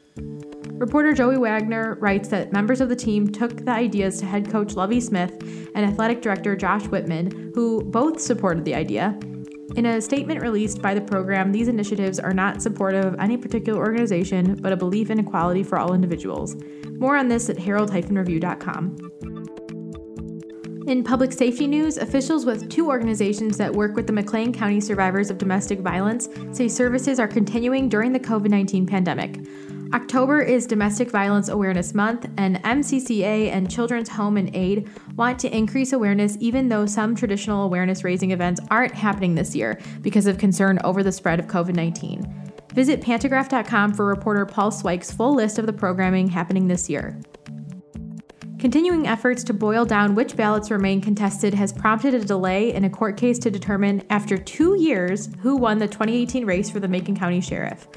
Reporter 0.78 1.12
Joey 1.12 1.38
Wagner 1.38 1.97
writes 2.00 2.28
that 2.28 2.52
members 2.52 2.80
of 2.80 2.88
the 2.88 2.94
team 2.94 3.26
took 3.26 3.64
the 3.64 3.73
ideas 3.73 4.20
to 4.20 4.26
head 4.26 4.49
coach 4.49 4.75
Lovie 4.75 5.00
Smith 5.00 5.32
and 5.75 5.85
athletic 5.85 6.23
director 6.23 6.54
Josh 6.54 6.87
Whitman, 6.87 7.50
who 7.52 7.82
both 7.82 8.20
supported 8.20 8.64
the 8.64 8.76
idea. 8.76 9.18
In 9.75 9.87
a 9.87 10.00
statement 10.00 10.40
released 10.40 10.80
by 10.80 10.94
the 10.94 11.00
program, 11.00 11.50
these 11.50 11.66
initiatives 11.66 12.20
are 12.20 12.32
not 12.32 12.62
supportive 12.62 13.04
of 13.04 13.18
any 13.18 13.37
particular 13.37 13.80
organization, 13.80 14.54
but 14.54 14.73
a 14.73 14.76
belief 14.76 15.11
in 15.11 15.18
equality 15.18 15.64
for 15.64 15.78
all 15.78 15.94
individuals. 15.94 16.56
More 16.92 17.16
on 17.16 17.26
this 17.26 17.50
at 17.50 17.58
herald-review.com. 17.58 18.97
In 20.87 21.02
public 21.02 21.32
safety 21.32 21.66
news, 21.66 21.99
officials 21.99 22.47
with 22.47 22.70
two 22.70 22.88
organizations 22.88 23.56
that 23.58 23.73
work 23.73 23.97
with 23.97 24.06
the 24.06 24.12
McLean 24.12 24.54
County 24.54 24.80
survivors 24.80 25.28
of 25.28 25.38
domestic 25.38 25.80
violence 25.80 26.28
say 26.52 26.68
services 26.68 27.18
are 27.18 27.28
continuing 27.28 27.88
during 27.88 28.12
the 28.12 28.20
COVID 28.20 28.49
19 28.49 28.87
pandemic. 28.87 29.40
October 29.95 30.42
is 30.42 30.66
Domestic 30.66 31.11
Violence 31.11 31.49
Awareness 31.49 31.95
Month, 31.95 32.28
and 32.37 32.62
MCCA 32.62 33.50
and 33.50 33.71
Children's 33.71 34.11
Home 34.11 34.37
and 34.37 34.54
Aid 34.54 34.87
want 35.16 35.38
to 35.38 35.57
increase 35.57 35.95
awareness 35.95 36.37
even 36.40 36.68
though 36.68 36.85
some 36.85 37.14
traditional 37.14 37.64
awareness 37.64 38.04
raising 38.04 38.33
events 38.33 38.61
aren't 38.71 38.95
happening 38.95 39.35
this 39.35 39.57
year 39.57 39.80
because 40.02 40.26
of 40.26 40.37
concern 40.37 40.78
over 40.85 41.02
the 41.02 41.12
spread 41.12 41.40
of 41.40 41.47
COVID 41.47 41.75
19. 41.75 42.52
Visit 42.75 43.00
Pantagraph.com 43.00 43.95
for 43.95 44.04
reporter 44.04 44.45
Paul 44.45 44.71
Swiech's 44.71 45.11
full 45.11 45.35
list 45.35 45.59
of 45.59 45.64
the 45.64 45.73
programming 45.73 46.28
happening 46.28 46.68
this 46.68 46.90
year. 46.90 47.18
Continuing 48.59 49.07
efforts 49.07 49.42
to 49.45 49.54
boil 49.54 49.87
down 49.87 50.14
which 50.14 50.37
ballots 50.37 50.71
remain 50.71 51.00
contested 51.00 51.54
has 51.54 51.73
prompted 51.73 52.12
a 52.12 52.18
delay 52.18 52.75
in 52.75 52.85
a 52.85 52.90
court 52.90 53.16
case 53.16 53.38
to 53.38 53.50
determine, 53.50 54.02
after 54.11 54.37
two 54.37 54.76
years, 54.78 55.30
who 55.40 55.57
won 55.57 55.78
the 55.78 55.87
2018 55.87 56.45
race 56.45 56.68
for 56.68 56.80
the 56.80 56.88
Macon 56.88 57.16
County 57.16 57.40
Sheriff. 57.40 57.88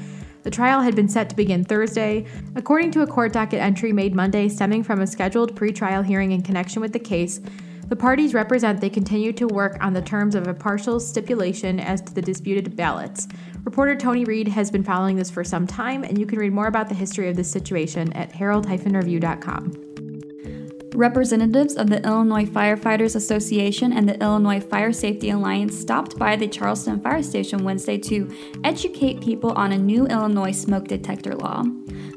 The 0.43 0.51
trial 0.51 0.81
had 0.81 0.95
been 0.95 1.09
set 1.09 1.29
to 1.29 1.35
begin 1.35 1.63
Thursday, 1.63 2.25
according 2.55 2.91
to 2.91 3.01
a 3.01 3.07
court 3.07 3.33
docket 3.33 3.59
entry 3.59 3.93
made 3.93 4.15
Monday 4.15 4.49
stemming 4.49 4.83
from 4.83 5.01
a 5.01 5.07
scheduled 5.07 5.55
pretrial 5.55 6.05
hearing 6.05 6.31
in 6.31 6.41
connection 6.41 6.81
with 6.81 6.93
the 6.93 6.99
case. 6.99 7.39
The 7.87 7.95
parties 7.95 8.33
represent 8.33 8.79
they 8.79 8.89
continue 8.89 9.33
to 9.33 9.47
work 9.47 9.77
on 9.81 9.93
the 9.93 10.01
terms 10.01 10.33
of 10.33 10.47
a 10.47 10.53
partial 10.53 10.99
stipulation 10.99 11.79
as 11.79 12.01
to 12.01 12.13
the 12.13 12.21
disputed 12.21 12.75
ballots. 12.75 13.27
Reporter 13.65 13.95
Tony 13.95 14.23
Reed 14.23 14.47
has 14.47 14.71
been 14.71 14.83
following 14.83 15.17
this 15.17 15.29
for 15.29 15.43
some 15.43 15.67
time, 15.67 16.03
and 16.03 16.17
you 16.17 16.25
can 16.25 16.39
read 16.39 16.53
more 16.53 16.67
about 16.67 16.87
the 16.87 16.95
history 16.95 17.27
of 17.29 17.35
this 17.35 17.51
situation 17.51 18.11
at 18.13 18.31
herald-review.com. 18.31 19.90
Representatives 20.95 21.75
of 21.75 21.89
the 21.89 22.03
Illinois 22.05 22.45
Firefighters 22.45 23.15
Association 23.15 23.93
and 23.93 24.07
the 24.07 24.21
Illinois 24.21 24.59
Fire 24.59 24.91
Safety 24.91 25.29
Alliance 25.29 25.77
stopped 25.77 26.19
by 26.19 26.35
the 26.35 26.47
Charleston 26.47 26.99
Fire 26.99 27.23
Station 27.23 27.63
Wednesday 27.63 27.97
to 27.97 28.29
educate 28.65 29.21
people 29.21 29.53
on 29.53 29.71
a 29.71 29.77
new 29.77 30.05
Illinois 30.07 30.51
smoke 30.51 30.89
detector 30.89 31.33
law. 31.33 31.63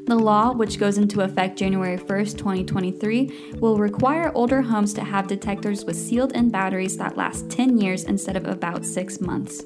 The 0.05 0.15
law, 0.15 0.51
which 0.51 0.77
goes 0.77 0.97
into 0.97 1.21
effect 1.21 1.57
January 1.57 1.95
1, 1.95 2.05
2023, 2.05 3.55
will 3.59 3.77
require 3.77 4.31
older 4.35 4.61
homes 4.61 4.93
to 4.95 5.03
have 5.05 5.27
detectors 5.27 5.85
with 5.85 5.95
sealed 5.95 6.33
in 6.33 6.49
batteries 6.49 6.97
that 6.97 7.17
last 7.17 7.49
10 7.49 7.77
years 7.77 8.03
instead 8.03 8.35
of 8.35 8.45
about 8.45 8.85
6 8.85 9.21
months. 9.21 9.63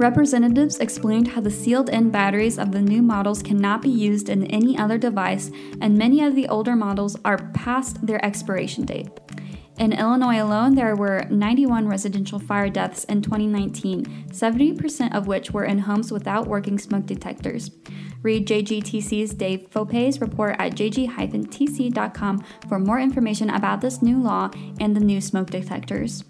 Representatives 0.00 0.78
explained 0.78 1.28
how 1.28 1.42
the 1.42 1.50
sealed 1.50 1.90
in 1.90 2.08
batteries 2.08 2.58
of 2.58 2.72
the 2.72 2.80
new 2.80 3.02
models 3.02 3.42
cannot 3.42 3.82
be 3.82 3.90
used 3.90 4.30
in 4.30 4.46
any 4.46 4.78
other 4.78 4.96
device, 4.96 5.50
and 5.82 5.98
many 5.98 6.24
of 6.24 6.34
the 6.34 6.48
older 6.48 6.74
models 6.74 7.18
are 7.22 7.50
past 7.52 8.06
their 8.06 8.24
expiration 8.24 8.86
date. 8.86 9.10
In 9.78 9.92
Illinois 9.92 10.42
alone, 10.42 10.74
there 10.74 10.96
were 10.96 11.26
91 11.28 11.86
residential 11.86 12.38
fire 12.38 12.70
deaths 12.70 13.04
in 13.04 13.20
2019, 13.20 14.28
70% 14.30 15.14
of 15.14 15.26
which 15.26 15.50
were 15.50 15.64
in 15.64 15.80
homes 15.80 16.10
without 16.10 16.46
working 16.46 16.78
smoke 16.78 17.04
detectors. 17.04 17.70
Read 18.22 18.48
JGTC's 18.48 19.34
Dave 19.34 19.68
Fopay's 19.70 20.18
report 20.18 20.56
at 20.58 20.72
jg-tc.com 20.76 22.44
for 22.70 22.78
more 22.78 23.00
information 23.00 23.50
about 23.50 23.82
this 23.82 24.00
new 24.00 24.18
law 24.18 24.50
and 24.80 24.96
the 24.96 25.00
new 25.00 25.20
smoke 25.20 25.50
detectors. 25.50 26.24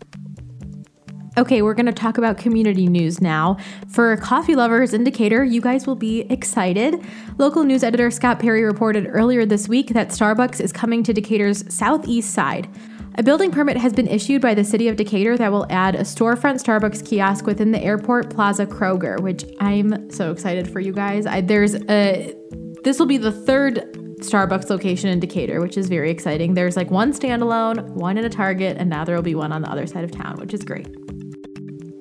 Okay, 1.40 1.62
we're 1.62 1.72
going 1.72 1.86
to 1.86 1.92
talk 1.92 2.18
about 2.18 2.36
community 2.36 2.86
news 2.86 3.22
now. 3.22 3.56
For 3.88 4.14
coffee 4.18 4.54
lovers 4.54 4.92
in 4.92 5.04
Decatur, 5.04 5.42
you 5.42 5.62
guys 5.62 5.86
will 5.86 5.94
be 5.94 6.20
excited. 6.30 7.02
Local 7.38 7.64
news 7.64 7.82
editor 7.82 8.10
Scott 8.10 8.38
Perry 8.38 8.62
reported 8.62 9.06
earlier 9.08 9.46
this 9.46 9.66
week 9.66 9.88
that 9.94 10.08
Starbucks 10.08 10.60
is 10.60 10.70
coming 10.70 11.02
to 11.02 11.14
Decatur's 11.14 11.64
southeast 11.74 12.34
side. 12.34 12.68
A 13.14 13.22
building 13.22 13.50
permit 13.50 13.78
has 13.78 13.94
been 13.94 14.06
issued 14.06 14.42
by 14.42 14.52
the 14.52 14.64
city 14.64 14.86
of 14.88 14.96
Decatur 14.96 15.38
that 15.38 15.50
will 15.50 15.66
add 15.70 15.94
a 15.94 16.00
storefront 16.00 16.62
Starbucks 16.62 17.08
kiosk 17.08 17.46
within 17.46 17.70
the 17.70 17.82
Airport 17.82 18.28
Plaza 18.28 18.66
Kroger, 18.66 19.18
which 19.18 19.42
I'm 19.60 20.10
so 20.10 20.32
excited 20.32 20.70
for 20.70 20.80
you 20.80 20.92
guys. 20.92 21.24
I, 21.24 21.40
there's 21.40 21.74
a 21.74 22.36
this 22.84 22.98
will 22.98 23.06
be 23.06 23.16
the 23.16 23.32
third 23.32 23.76
Starbucks 24.20 24.68
location 24.68 25.08
in 25.08 25.20
Decatur, 25.20 25.62
which 25.62 25.78
is 25.78 25.88
very 25.88 26.10
exciting. 26.10 26.52
There's 26.52 26.76
like 26.76 26.90
one 26.90 27.14
standalone, 27.14 27.88
one 27.92 28.18
in 28.18 28.26
a 28.26 28.30
Target, 28.30 28.76
and 28.76 28.90
now 28.90 29.04
there 29.06 29.16
will 29.16 29.22
be 29.22 29.34
one 29.34 29.52
on 29.52 29.62
the 29.62 29.70
other 29.70 29.86
side 29.86 30.04
of 30.04 30.10
town, 30.10 30.36
which 30.38 30.52
is 30.52 30.62
great. 30.62 30.86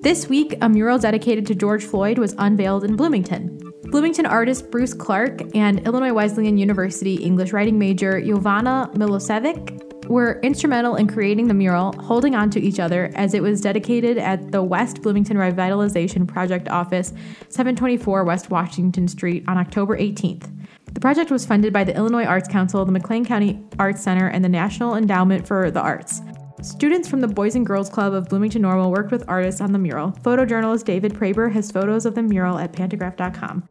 This 0.01 0.29
week, 0.29 0.55
a 0.61 0.69
mural 0.69 0.97
dedicated 0.97 1.45
to 1.47 1.55
George 1.55 1.83
Floyd 1.83 2.19
was 2.19 2.33
unveiled 2.37 2.85
in 2.85 2.95
Bloomington. 2.95 3.59
Bloomington 3.91 4.25
artist 4.25 4.71
Bruce 4.71 4.93
Clark 4.93 5.53
and 5.53 5.85
Illinois 5.85 6.13
Wesleyan 6.13 6.57
University 6.57 7.15
English 7.15 7.51
writing 7.51 7.77
major 7.77 8.21
Jovana 8.21 8.93
Milosevic 8.95 10.07
were 10.07 10.39
instrumental 10.41 10.95
in 10.95 11.05
creating 11.05 11.49
the 11.49 11.53
mural, 11.53 11.91
holding 12.01 12.33
on 12.33 12.49
to 12.51 12.61
each 12.61 12.79
other, 12.79 13.11
as 13.15 13.33
it 13.33 13.43
was 13.43 13.59
dedicated 13.59 14.17
at 14.17 14.53
the 14.53 14.63
West 14.63 15.01
Bloomington 15.01 15.35
Revitalization 15.35 16.25
Project 16.25 16.69
office, 16.69 17.09
724 17.49 18.23
West 18.23 18.49
Washington 18.49 19.05
Street, 19.09 19.43
on 19.49 19.57
October 19.57 19.97
18th. 19.97 20.49
The 20.93 21.01
project 21.01 21.29
was 21.29 21.45
funded 21.45 21.73
by 21.73 21.83
the 21.83 21.93
Illinois 21.93 22.23
Arts 22.23 22.47
Council, 22.47 22.85
the 22.85 22.93
McLean 22.93 23.25
County 23.25 23.61
Arts 23.77 24.01
Center, 24.01 24.29
and 24.29 24.45
the 24.45 24.49
National 24.49 24.95
Endowment 24.95 25.45
for 25.45 25.69
the 25.69 25.81
Arts. 25.81 26.21
Students 26.61 27.07
from 27.07 27.21
the 27.21 27.27
Boys 27.27 27.55
and 27.55 27.65
Girls 27.65 27.89
Club 27.89 28.13
of 28.13 28.27
Bloomington 28.27 28.61
Normal 28.61 28.91
worked 28.91 29.11
with 29.11 29.23
artists 29.29 29.61
on 29.61 29.71
the 29.71 29.79
mural. 29.79 30.11
Photojournalist 30.23 30.83
David 30.83 31.13
Proeber 31.13 31.49
has 31.49 31.71
photos 31.71 32.05
of 32.05 32.15
the 32.15 32.21
mural 32.21 32.57
at 32.57 32.73
pantagraph.com. 32.73 33.67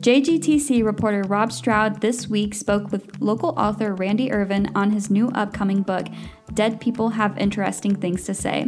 JGTC 0.00 0.84
reporter 0.84 1.22
Rob 1.28 1.50
Stroud 1.50 2.00
this 2.00 2.28
week 2.28 2.54
spoke 2.54 2.90
with 2.90 3.20
local 3.20 3.50
author 3.58 3.94
Randy 3.94 4.32
Irvin 4.32 4.70
on 4.74 4.90
his 4.90 5.10
new 5.10 5.28
upcoming 5.30 5.82
book, 5.82 6.06
Dead 6.54 6.80
People 6.80 7.10
Have 7.10 7.36
Interesting 7.38 7.94
Things 7.94 8.24
to 8.24 8.34
Say. 8.34 8.66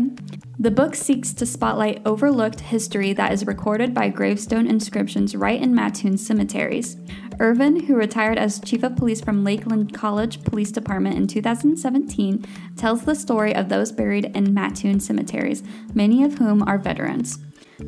The 0.59 0.71
book 0.71 0.95
seeks 0.95 1.33
to 1.35 1.47
spotlight 1.47 2.03
overlooked 2.07 2.61
history 2.61 3.13
that 3.15 3.33
is 3.33 3.47
recorded 3.47 3.93
by 3.93 4.09
gravestone 4.11 4.67
inscriptions 4.67 5.35
right 5.35 5.61
in 5.61 5.75
Mattoon 5.75 6.17
cemeteries. 6.17 6.97
Irvin, 7.41 7.85
who 7.85 7.95
retired 7.95 8.39
as 8.39 8.61
chief 8.61 8.83
of 8.83 8.97
police 8.97 9.21
from 9.21 9.45
Lakeland 9.45 9.93
College 9.93 10.43
Police 10.45 10.71
Department 10.71 11.17
in 11.17 11.27
2017, 11.27 12.45
tells 12.77 13.03
the 13.03 13.15
story 13.15 13.55
of 13.55 13.69
those 13.69 13.93
buried 13.93 14.27
in 14.37 14.55
Mattoon 14.55 15.01
cemeteries, 15.01 15.63
many 15.95 16.23
of 16.25 16.35
whom 16.35 16.63
are 16.63 16.79
veterans. 16.79 17.39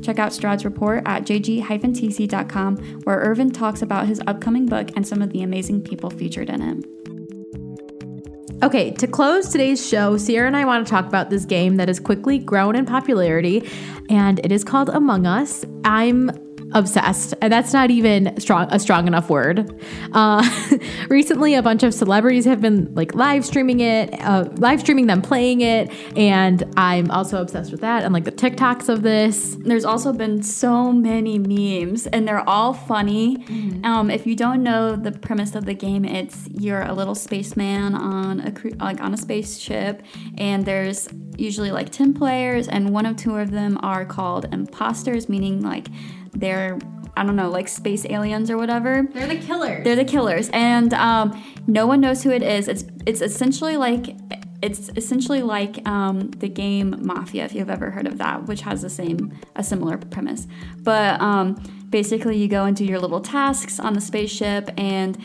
Check 0.02 0.18
out 0.18 0.32
Stroud's 0.32 0.64
report 0.64 1.02
at 1.06 1.24
jg-tc.com, 1.24 2.76
where 3.04 3.18
Irvin 3.18 3.50
talks 3.50 3.82
about 3.82 4.06
his 4.06 4.20
upcoming 4.26 4.66
book 4.66 4.90
and 4.96 5.06
some 5.06 5.22
of 5.22 5.30
the 5.30 5.42
amazing 5.42 5.82
people 5.82 6.10
featured 6.10 6.50
in 6.50 6.62
it. 6.62 6.84
Okay, 8.62 8.92
to 8.92 9.06
close 9.06 9.48
today's 9.48 9.86
show, 9.86 10.16
Sierra 10.16 10.46
and 10.46 10.56
I 10.56 10.64
want 10.64 10.86
to 10.86 10.90
talk 10.90 11.06
about 11.06 11.28
this 11.28 11.44
game 11.44 11.76
that 11.76 11.88
has 11.88 12.00
quickly 12.00 12.38
grown 12.38 12.76
in 12.76 12.86
popularity, 12.86 13.68
and 14.08 14.38
it 14.40 14.50
is 14.50 14.64
called 14.64 14.88
Among 14.88 15.26
Us. 15.26 15.66
I'm 15.84 16.30
obsessed. 16.74 17.34
And 17.40 17.52
that's 17.52 17.72
not 17.72 17.90
even 17.90 18.38
strong 18.40 18.66
a 18.70 18.78
strong 18.78 19.06
enough 19.06 19.30
word. 19.30 19.80
Uh, 20.12 20.42
recently, 21.08 21.54
a 21.54 21.62
bunch 21.62 21.82
of 21.82 21.94
celebrities 21.94 22.44
have 22.44 22.60
been 22.60 22.94
like 22.94 23.14
live 23.14 23.44
streaming 23.44 23.80
it, 23.80 24.12
uh, 24.20 24.48
live 24.56 24.80
streaming 24.80 25.06
them 25.06 25.22
playing 25.22 25.60
it, 25.60 25.90
and 26.16 26.62
I'm 26.76 27.10
also 27.10 27.40
obsessed 27.40 27.70
with 27.70 27.80
that 27.80 28.04
and 28.04 28.12
like 28.12 28.24
the 28.24 28.32
TikToks 28.32 28.88
of 28.88 29.02
this. 29.02 29.56
There's 29.60 29.84
also 29.84 30.12
been 30.12 30.42
so 30.42 30.92
many 30.92 31.38
memes, 31.38 32.06
and 32.08 32.26
they're 32.26 32.46
all 32.48 32.74
funny. 32.74 33.38
Mm-hmm. 33.38 33.84
Um, 33.84 34.10
if 34.10 34.26
you 34.26 34.36
don't 34.36 34.62
know 34.62 34.96
the 34.96 35.12
premise 35.12 35.54
of 35.54 35.64
the 35.64 35.74
game, 35.74 36.04
it's 36.04 36.48
you're 36.48 36.82
a 36.82 36.92
little 36.92 37.14
spaceman 37.14 37.94
on 37.94 38.40
a 38.40 38.84
like 38.84 39.00
on 39.00 39.14
a 39.14 39.16
spaceship, 39.16 40.02
and 40.36 40.64
there's 40.64 41.08
usually 41.38 41.70
like 41.70 41.90
10 41.90 42.14
players 42.14 42.68
and 42.68 42.90
one 42.90 43.06
of 43.06 43.16
two 43.16 43.36
of 43.36 43.50
them 43.50 43.78
are 43.82 44.04
called 44.04 44.46
imposters 44.52 45.28
meaning 45.28 45.62
like 45.62 45.88
they're 46.32 46.78
I 47.16 47.24
don't 47.24 47.36
know, 47.36 47.48
like 47.48 47.68
space 47.68 48.04
aliens 48.06 48.50
or 48.50 48.56
whatever. 48.56 49.06
They're 49.12 49.28
the 49.28 49.36
killers. 49.36 49.84
They're 49.84 49.94
the 49.96 50.04
killers, 50.04 50.50
and 50.52 50.92
um, 50.94 51.40
no 51.66 51.86
one 51.86 52.00
knows 52.00 52.24
who 52.24 52.30
it 52.30 52.42
is. 52.42 52.66
It's 52.66 52.84
it's 53.06 53.20
essentially 53.20 53.76
like 53.76 54.16
it's 54.62 54.90
essentially 54.96 55.42
like 55.42 55.86
um, 55.86 56.30
the 56.30 56.48
game 56.48 56.96
Mafia, 57.02 57.44
if 57.44 57.54
you've 57.54 57.70
ever 57.70 57.90
heard 57.90 58.06
of 58.06 58.18
that, 58.18 58.46
which 58.46 58.62
has 58.62 58.82
the 58.82 58.90
same 58.90 59.38
a 59.56 59.62
similar 59.62 59.98
premise. 59.98 60.46
But 60.78 61.20
um, 61.20 61.54
basically, 61.90 62.36
you 62.36 62.48
go 62.48 62.64
and 62.64 62.76
do 62.76 62.84
your 62.84 62.98
little 62.98 63.20
tasks 63.20 63.78
on 63.78 63.92
the 63.92 64.00
spaceship, 64.00 64.70
and 64.76 65.16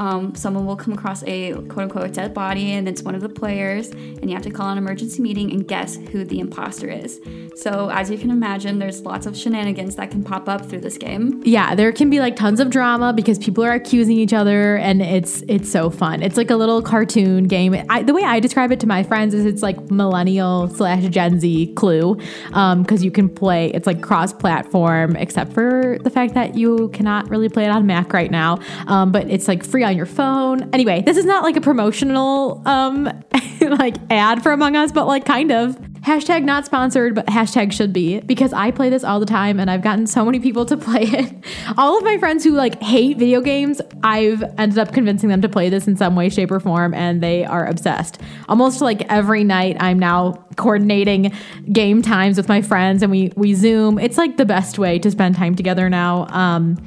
um, 0.00 0.34
someone 0.34 0.64
will 0.64 0.76
come 0.76 0.94
across 0.94 1.22
a 1.24 1.52
quote 1.52 1.78
unquote 1.84 2.12
dead 2.14 2.32
body 2.32 2.72
and 2.72 2.88
it's 2.88 3.02
one 3.02 3.14
of 3.14 3.20
the 3.20 3.28
players, 3.28 3.90
and 3.90 4.28
you 4.28 4.34
have 4.34 4.42
to 4.42 4.50
call 4.50 4.70
an 4.70 4.78
emergency 4.78 5.20
meeting 5.20 5.50
and 5.50 5.68
guess 5.68 5.96
who 5.96 6.24
the 6.24 6.40
imposter 6.40 6.88
is. 6.88 7.20
So, 7.54 7.90
as 7.90 8.10
you 8.10 8.16
can 8.16 8.30
imagine, 8.30 8.78
there's 8.78 9.02
lots 9.02 9.26
of 9.26 9.36
shenanigans 9.36 9.96
that 9.96 10.10
can 10.10 10.24
pop 10.24 10.48
up 10.48 10.64
through 10.64 10.80
this 10.80 10.96
game. 10.96 11.42
Yeah, 11.44 11.74
there 11.74 11.92
can 11.92 12.08
be 12.08 12.18
like 12.18 12.34
tons 12.34 12.60
of 12.60 12.70
drama 12.70 13.12
because 13.12 13.38
people 13.38 13.62
are 13.62 13.72
accusing 13.72 14.16
each 14.16 14.32
other, 14.32 14.76
and 14.76 15.02
it's 15.02 15.42
it's 15.48 15.70
so 15.70 15.90
fun. 15.90 16.22
It's 16.22 16.38
like 16.38 16.50
a 16.50 16.56
little 16.56 16.80
cartoon 16.80 17.44
game. 17.44 17.76
I, 17.90 18.02
the 18.02 18.14
way 18.14 18.22
I 18.22 18.40
describe 18.40 18.72
it 18.72 18.80
to 18.80 18.86
my 18.86 19.02
friends 19.02 19.34
is 19.34 19.44
it's 19.44 19.62
like 19.62 19.90
millennial 19.90 20.68
slash 20.70 21.04
Gen 21.08 21.38
Z 21.40 21.74
Clue, 21.74 22.14
because 22.46 22.54
um, 22.54 23.04
you 23.04 23.10
can 23.10 23.28
play. 23.28 23.70
It's 23.72 23.86
like 23.86 24.00
cross 24.00 24.32
platform, 24.32 25.14
except 25.16 25.52
for 25.52 25.98
the 26.00 26.10
fact 26.10 26.32
that 26.34 26.56
you 26.56 26.88
cannot 26.94 27.28
really 27.28 27.50
play 27.50 27.66
it 27.66 27.70
on 27.70 27.86
Mac 27.86 28.14
right 28.14 28.30
now. 28.30 28.58
Um, 28.86 29.12
but 29.12 29.28
it's 29.28 29.46
like 29.46 29.62
free 29.62 29.84
on 29.90 29.96
your 29.96 30.06
phone. 30.06 30.70
Anyway, 30.72 31.02
this 31.02 31.16
is 31.16 31.26
not 31.26 31.42
like 31.42 31.56
a 31.56 31.60
promotional 31.60 32.62
um 32.66 33.04
like 33.60 33.96
ad 34.10 34.42
for 34.42 34.52
Among 34.52 34.76
Us, 34.76 34.92
but 34.92 35.06
like 35.06 35.24
kind 35.24 35.52
of. 35.52 35.78
Hashtag 36.00 36.44
not 36.44 36.64
sponsored, 36.64 37.14
but 37.14 37.26
hashtag 37.26 37.72
should 37.72 37.92
be 37.92 38.20
because 38.20 38.54
I 38.54 38.70
play 38.70 38.88
this 38.88 39.04
all 39.04 39.20
the 39.20 39.26
time 39.26 39.60
and 39.60 39.70
I've 39.70 39.82
gotten 39.82 40.06
so 40.06 40.24
many 40.24 40.40
people 40.40 40.64
to 40.64 40.76
play 40.78 41.02
it. 41.02 41.44
All 41.76 41.98
of 41.98 42.04
my 42.04 42.16
friends 42.16 42.42
who 42.42 42.52
like 42.52 42.80
hate 42.80 43.18
video 43.18 43.42
games, 43.42 43.82
I've 44.02 44.42
ended 44.56 44.78
up 44.78 44.94
convincing 44.94 45.28
them 45.28 45.42
to 45.42 45.48
play 45.48 45.68
this 45.68 45.86
in 45.86 45.98
some 45.98 46.16
way, 46.16 46.30
shape, 46.30 46.50
or 46.52 46.58
form, 46.58 46.94
and 46.94 47.22
they 47.22 47.44
are 47.44 47.66
obsessed. 47.66 48.18
Almost 48.48 48.80
like 48.80 49.02
every 49.12 49.44
night, 49.44 49.76
I'm 49.78 49.98
now 49.98 50.42
coordinating 50.56 51.32
game 51.70 52.00
times 52.00 52.38
with 52.38 52.48
my 52.48 52.62
friends 52.62 53.02
and 53.02 53.10
we 53.10 53.30
we 53.36 53.52
Zoom. 53.52 53.98
It's 53.98 54.16
like 54.16 54.38
the 54.38 54.46
best 54.46 54.78
way 54.78 54.98
to 55.00 55.10
spend 55.10 55.34
time 55.34 55.54
together 55.54 55.90
now. 55.90 56.26
Um, 56.30 56.78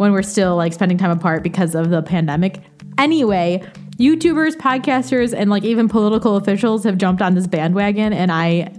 when 0.00 0.12
we're 0.12 0.22
still 0.22 0.56
like 0.56 0.72
spending 0.72 0.96
time 0.96 1.10
apart 1.10 1.42
because 1.42 1.74
of 1.74 1.90
the 1.90 2.00
pandemic. 2.00 2.58
Anyway, 2.96 3.62
YouTubers, 3.98 4.56
podcasters, 4.56 5.34
and 5.36 5.50
like 5.50 5.62
even 5.62 5.90
political 5.90 6.36
officials 6.36 6.84
have 6.84 6.96
jumped 6.96 7.20
on 7.20 7.34
this 7.34 7.46
bandwagon, 7.46 8.14
and 8.14 8.32
I, 8.32 8.72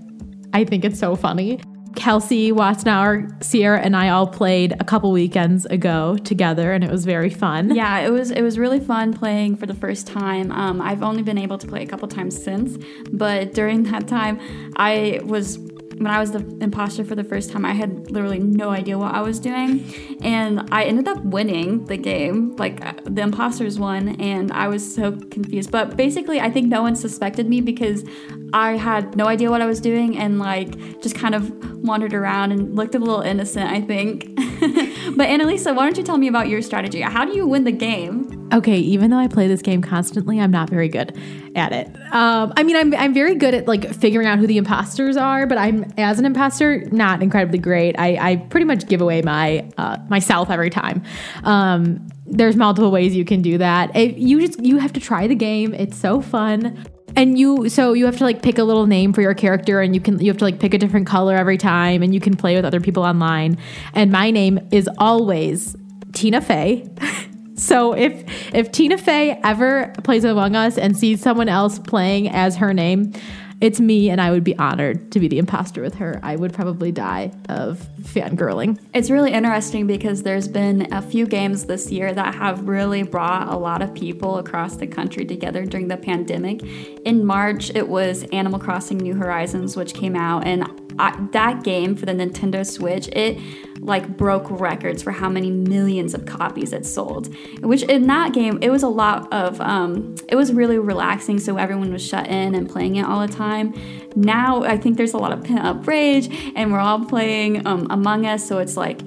I 0.51 0.63
think 0.63 0.83
it's 0.83 0.97
so 0.97 1.15
funny. 1.15 1.61
Kelsey 1.95 2.51
Watznauer, 2.51 3.43
Sierra, 3.43 3.79
and 3.81 3.95
I 3.95 4.09
all 4.09 4.25
played 4.25 4.73
a 4.79 4.83
couple 4.83 5.11
weekends 5.11 5.67
ago 5.67 6.17
together, 6.17 6.73
and 6.73 6.83
it 6.83 6.89
was 6.89 7.05
very 7.05 7.29
fun. 7.29 7.75
Yeah, 7.75 7.99
it 7.99 8.09
was 8.09 8.31
it 8.31 8.41
was 8.41 8.57
really 8.57 8.79
fun 8.79 9.13
playing 9.13 9.57
for 9.57 9.67
the 9.67 9.75
first 9.75 10.07
time. 10.07 10.51
Um, 10.51 10.81
I've 10.81 11.03
only 11.03 11.21
been 11.21 11.37
able 11.37 11.60
to 11.60 11.67
play 11.67 11.84
a 11.84 11.86
couple 11.86 12.07
times 12.07 12.41
since, 12.41 12.84
but 13.12 13.53
during 13.53 13.84
that 13.84 14.07
time, 14.07 14.39
I 14.75 15.19
was 15.23 15.60
when 16.01 16.11
I 16.11 16.19
was 16.19 16.31
the 16.31 16.39
imposter 16.61 17.03
for 17.03 17.13
the 17.13 17.23
first 17.23 17.51
time, 17.51 17.63
I 17.63 17.73
had 17.73 18.09
literally 18.09 18.39
no 18.39 18.71
idea 18.71 18.97
what 18.97 19.13
I 19.13 19.21
was 19.21 19.39
doing. 19.39 19.85
And 20.23 20.67
I 20.71 20.83
ended 20.83 21.07
up 21.07 21.23
winning 21.23 21.85
the 21.85 21.97
game. 21.97 22.55
Like, 22.55 22.83
uh, 22.83 22.93
the 23.03 23.21
imposters 23.21 23.77
won, 23.77 24.19
and 24.19 24.51
I 24.51 24.67
was 24.67 24.95
so 24.95 25.11
confused. 25.11 25.71
But 25.71 25.95
basically, 25.95 26.39
I 26.39 26.49
think 26.49 26.67
no 26.67 26.81
one 26.81 26.95
suspected 26.95 27.47
me 27.47 27.61
because 27.61 28.03
I 28.51 28.77
had 28.77 29.15
no 29.15 29.27
idea 29.27 29.51
what 29.51 29.61
I 29.61 29.67
was 29.67 29.79
doing 29.79 30.17
and, 30.17 30.39
like, 30.39 31.01
just 31.01 31.15
kind 31.15 31.35
of 31.35 31.83
wandered 31.83 32.13
around 32.15 32.51
and 32.51 32.75
looked 32.75 32.95
a 32.95 32.99
little 32.99 33.21
innocent, 33.21 33.71
I 33.71 33.81
think. 33.81 34.35
but 35.15 35.27
Analisa, 35.29 35.75
why 35.75 35.83
don't 35.83 35.97
you 35.97 36.03
tell 36.03 36.17
me 36.17 36.27
about 36.27 36.49
your 36.49 36.63
strategy? 36.63 37.01
How 37.01 37.25
do 37.25 37.35
you 37.35 37.45
win 37.45 37.63
the 37.63 37.71
game? 37.71 38.31
Okay, 38.53 38.77
even 38.77 39.11
though 39.11 39.17
I 39.17 39.27
play 39.27 39.47
this 39.47 39.61
game 39.61 39.81
constantly, 39.81 40.39
I'm 40.39 40.51
not 40.51 40.69
very 40.69 40.89
good 40.89 41.17
at 41.55 41.71
it. 41.71 41.87
Um, 42.11 42.53
I 42.57 42.63
mean, 42.63 42.75
I'm 42.75 42.93
I'm 42.95 43.13
very 43.13 43.35
good 43.35 43.53
at 43.53 43.67
like 43.67 43.93
figuring 43.93 44.27
out 44.27 44.39
who 44.39 44.47
the 44.47 44.57
imposters 44.57 45.15
are, 45.15 45.47
but 45.47 45.57
I'm 45.57 45.91
as 45.97 46.19
an 46.19 46.25
imposter 46.25 46.85
not 46.91 47.21
incredibly 47.21 47.59
great. 47.59 47.97
I, 47.97 48.31
I 48.31 48.35
pretty 48.37 48.65
much 48.65 48.87
give 48.87 49.01
away 49.01 49.21
my 49.21 49.69
uh, 49.77 49.97
myself 50.09 50.49
every 50.49 50.69
time. 50.69 51.03
Um, 51.43 52.07
there's 52.25 52.55
multiple 52.55 52.91
ways 52.91 53.15
you 53.15 53.25
can 53.25 53.41
do 53.41 53.57
that. 53.57 53.95
It, 53.95 54.17
you 54.17 54.45
just 54.45 54.59
you 54.59 54.77
have 54.77 54.93
to 54.93 54.99
try 54.99 55.27
the 55.27 55.35
game. 55.35 55.73
It's 55.73 55.97
so 55.97 56.21
fun. 56.21 56.85
And 57.15 57.37
you 57.37 57.69
so 57.69 57.93
you 57.93 58.05
have 58.05 58.17
to 58.17 58.23
like 58.23 58.41
pick 58.41 58.57
a 58.57 58.63
little 58.63 58.87
name 58.87 59.11
for 59.13 59.21
your 59.21 59.33
character 59.33 59.81
and 59.81 59.93
you 59.93 60.01
can 60.01 60.19
you 60.19 60.29
have 60.29 60.37
to 60.37 60.45
like 60.45 60.59
pick 60.59 60.73
a 60.73 60.77
different 60.77 61.07
color 61.07 61.35
every 61.35 61.57
time 61.57 62.03
and 62.03 62.13
you 62.13 62.21
can 62.21 62.35
play 62.35 62.55
with 62.55 62.65
other 62.65 62.79
people 62.79 63.03
online. 63.03 63.57
And 63.93 64.11
my 64.11 64.31
name 64.31 64.59
is 64.71 64.89
always 64.97 65.75
Tina 66.13 66.41
Fey. 66.41 66.89
So 67.62 67.93
if 67.93 68.24
if 68.56 68.71
Tina 68.71 68.97
Fey 68.97 69.39
ever 69.43 69.93
plays 70.04 70.24
Among 70.24 70.56
Us 70.56 70.80
and 70.80 70.97
sees 70.97 71.21
someone 71.21 71.47
else 71.47 71.78
playing 71.78 72.28
as 72.28 72.56
her 72.56 72.74
name, 72.74 73.13
it's 73.62 73.80
me 73.80 74.10
and 74.10 74.19
I 74.19 74.32
would 74.32 74.43
be 74.43 74.58
honored 74.58 75.12
to 75.12 75.19
be 75.19 75.28
the 75.28 75.38
imposter 75.38 75.84
with 75.84 75.93
her. 75.95 76.19
I 76.24 76.36
would 76.36 76.52
probably 76.52 76.91
die 76.91 77.32
of 77.47 77.88
fangirling. 78.02 78.80
It's 78.95 79.12
really 79.12 79.32
interesting 79.32 79.86
because 79.86 80.24
there's 80.24 80.47
been 80.47 80.91
a 80.91 81.04
few 81.04 81.28
games 81.28 81.65
this 81.65 81.91
year 81.91 82.12
that 82.12 82.34
have 82.34 82.67
really 82.67 83.04
brought 83.04 83.54
a 83.54 83.58
lot 83.58 83.84
of 83.84 83.93
people 83.93 84.39
across 84.39 84.78
the 84.78 84.88
country 84.88 85.24
together 85.24 85.63
during 85.63 85.88
the 85.88 85.97
pandemic. 85.97 86.63
In 87.06 87.24
March, 87.24 87.69
it 87.76 87.88
was 87.88 88.24
Animal 88.32 88.60
Crossing 88.60 88.97
New 88.97 89.13
Horizons, 89.13 89.78
which 89.78 89.93
came 89.93 90.15
out, 90.15 90.47
and 90.47 90.81
I, 91.01 91.27
that 91.31 91.63
game 91.63 91.95
for 91.95 92.05
the 92.05 92.13
Nintendo 92.13 92.65
Switch, 92.65 93.07
it 93.09 93.39
like 93.79 94.15
broke 94.15 94.47
records 94.51 95.01
for 95.01 95.11
how 95.11 95.27
many 95.27 95.49
millions 95.49 96.13
of 96.13 96.25
copies 96.25 96.71
it 96.71 96.85
sold. 96.85 97.33
Which 97.61 97.83
in 97.83 98.07
that 98.07 98.33
game, 98.33 98.59
it 98.61 98.69
was 98.69 98.83
a 98.83 98.87
lot 98.87 99.31
of, 99.33 99.59
um, 99.59 100.15
it 100.29 100.35
was 100.35 100.53
really 100.53 100.77
relaxing. 100.77 101.39
So 101.39 101.57
everyone 101.57 101.91
was 101.91 102.05
shut 102.05 102.27
in 102.27 102.53
and 102.53 102.69
playing 102.69 102.97
it 102.97 103.05
all 103.05 103.25
the 103.25 103.33
time. 103.33 103.73
Now 104.15 104.63
I 104.63 104.77
think 104.77 104.97
there's 104.97 105.13
a 105.13 105.17
lot 105.17 105.31
of 105.31 105.43
pent 105.43 105.61
up 105.61 105.87
rage, 105.87 106.29
and 106.55 106.71
we're 106.71 106.79
all 106.79 107.05
playing 107.05 107.65
um, 107.65 107.87
Among 107.89 108.25
Us. 108.25 108.47
So 108.47 108.59
it's 108.59 108.77
like 108.77 109.01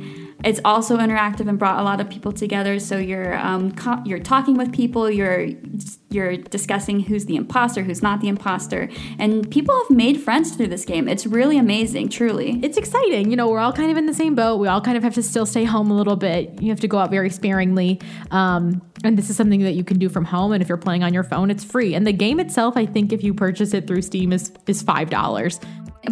it's 0.45 0.61
also 0.65 0.99
interactive 0.99 1.49
and 1.49 1.59
brought 1.59 1.81
a 1.81 1.83
lot 1.83 2.01
of 2.01 2.09
people 2.09 2.33
together. 2.33 2.79
So 2.79 2.99
you're 2.99 3.37
um, 3.39 3.73
co- 3.73 4.03
you're 4.05 4.19
talking 4.21 4.57
with 4.57 4.73
people, 4.73 5.11
you're 5.11 5.49
you're 6.11 6.37
discussing 6.37 7.01
who's 7.01 7.25
the 7.27 7.37
imposter, 7.37 7.83
who's 7.83 8.03
not 8.03 8.21
the 8.21 8.29
imposter, 8.29 8.89
and 9.19 9.51
people 9.51 9.77
have 9.77 9.97
made 9.97 10.21
friends 10.21 10.55
through 10.55 10.69
this 10.69 10.85
game. 10.85 11.09
It's 11.09 11.27
really 11.27 11.59
amazing, 11.59 12.09
truly. 12.09 12.61
It's 12.63 12.77
exciting. 12.77 13.31
You 13.31 13.37
know, 13.37 13.49
we're 13.49 13.59
all 13.59 13.73
kind 13.73 13.91
of 13.91 13.97
in 13.97 14.07
the 14.07 14.15
same 14.15 14.35
boat. 14.35 14.59
We 14.59 14.69
all 14.69 14.81
kind 14.81 14.97
of 14.97 15.03
have 15.03 15.15
to 15.15 15.23
still 15.23 15.47
stay 15.47 15.65
home 15.65 15.91
a 15.91 15.97
little 15.97 16.17
bit. 16.17 16.63
You 16.63 16.69
have 16.71 16.81
to 16.81 16.89
go 16.89 16.99
out 16.99 17.11
very 17.11 17.31
sparingly. 17.31 18.01
Um, 18.31 18.83
and 19.03 19.19
this 19.19 19.29
is 19.29 19.37
something 19.37 19.61
that 19.61 19.75
you 19.75 19.85
can 19.85 19.99
do 19.99 20.09
from 20.09 20.25
home. 20.25 20.53
And 20.53 20.63
if 20.63 20.69
you're 20.69 20.79
playing 20.79 21.03
on 21.03 21.13
your 21.13 21.25
phone, 21.25 21.51
it's 21.51 21.65
free. 21.65 21.95
And 21.95 22.07
the 22.07 22.13
game 22.13 22.39
itself, 22.39 22.77
I 22.77 22.87
think, 22.87 23.13
if 23.13 23.25
you 23.25 23.35
purchase 23.35 23.75
it 23.75 23.87
through 23.87 24.03
Steam, 24.03 24.33
is 24.33 24.53
is 24.67 24.83
five 24.83 25.11
dollars 25.11 25.59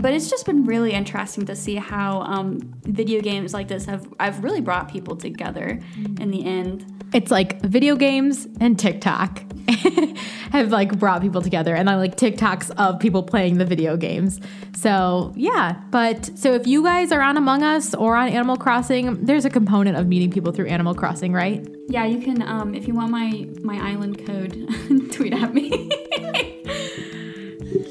but 0.00 0.12
it's 0.12 0.30
just 0.30 0.46
been 0.46 0.64
really 0.64 0.92
interesting 0.92 1.46
to 1.46 1.56
see 1.56 1.76
how 1.76 2.22
um, 2.22 2.58
video 2.84 3.20
games 3.20 3.54
like 3.54 3.68
this 3.68 3.86
have 3.86 4.06
I've 4.18 4.42
really 4.42 4.60
brought 4.60 4.90
people 4.90 5.16
together 5.16 5.80
in 6.20 6.30
the 6.30 6.44
end. 6.44 6.86
It's 7.12 7.30
like 7.30 7.60
video 7.62 7.96
games 7.96 8.46
and 8.60 8.78
TikTok 8.78 9.42
have 10.52 10.70
like 10.70 10.98
brought 10.98 11.22
people 11.22 11.42
together, 11.42 11.74
and 11.74 11.88
I 11.88 11.96
like 11.96 12.16
TikToks 12.16 12.70
of 12.76 12.98
people 13.00 13.22
playing 13.22 13.58
the 13.58 13.64
video 13.64 13.96
games. 13.96 14.40
So 14.74 15.32
yeah, 15.36 15.80
but 15.90 16.30
so 16.38 16.54
if 16.54 16.66
you 16.66 16.82
guys 16.82 17.12
are 17.12 17.20
on 17.20 17.36
Among 17.36 17.62
Us 17.62 17.94
or 17.94 18.16
on 18.16 18.28
Animal 18.28 18.56
Crossing, 18.56 19.24
there's 19.24 19.44
a 19.44 19.50
component 19.50 19.96
of 19.96 20.06
meeting 20.06 20.30
people 20.30 20.52
through 20.52 20.66
Animal 20.66 20.94
Crossing, 20.94 21.32
right? 21.32 21.66
Yeah, 21.88 22.04
you 22.06 22.20
can. 22.20 22.42
Um, 22.42 22.74
if 22.74 22.88
you 22.88 22.94
want 22.94 23.10
my 23.10 23.46
my 23.62 23.78
island 23.78 24.24
code, 24.26 25.12
tweet 25.12 25.32
at 25.32 25.54
me. 25.54 25.90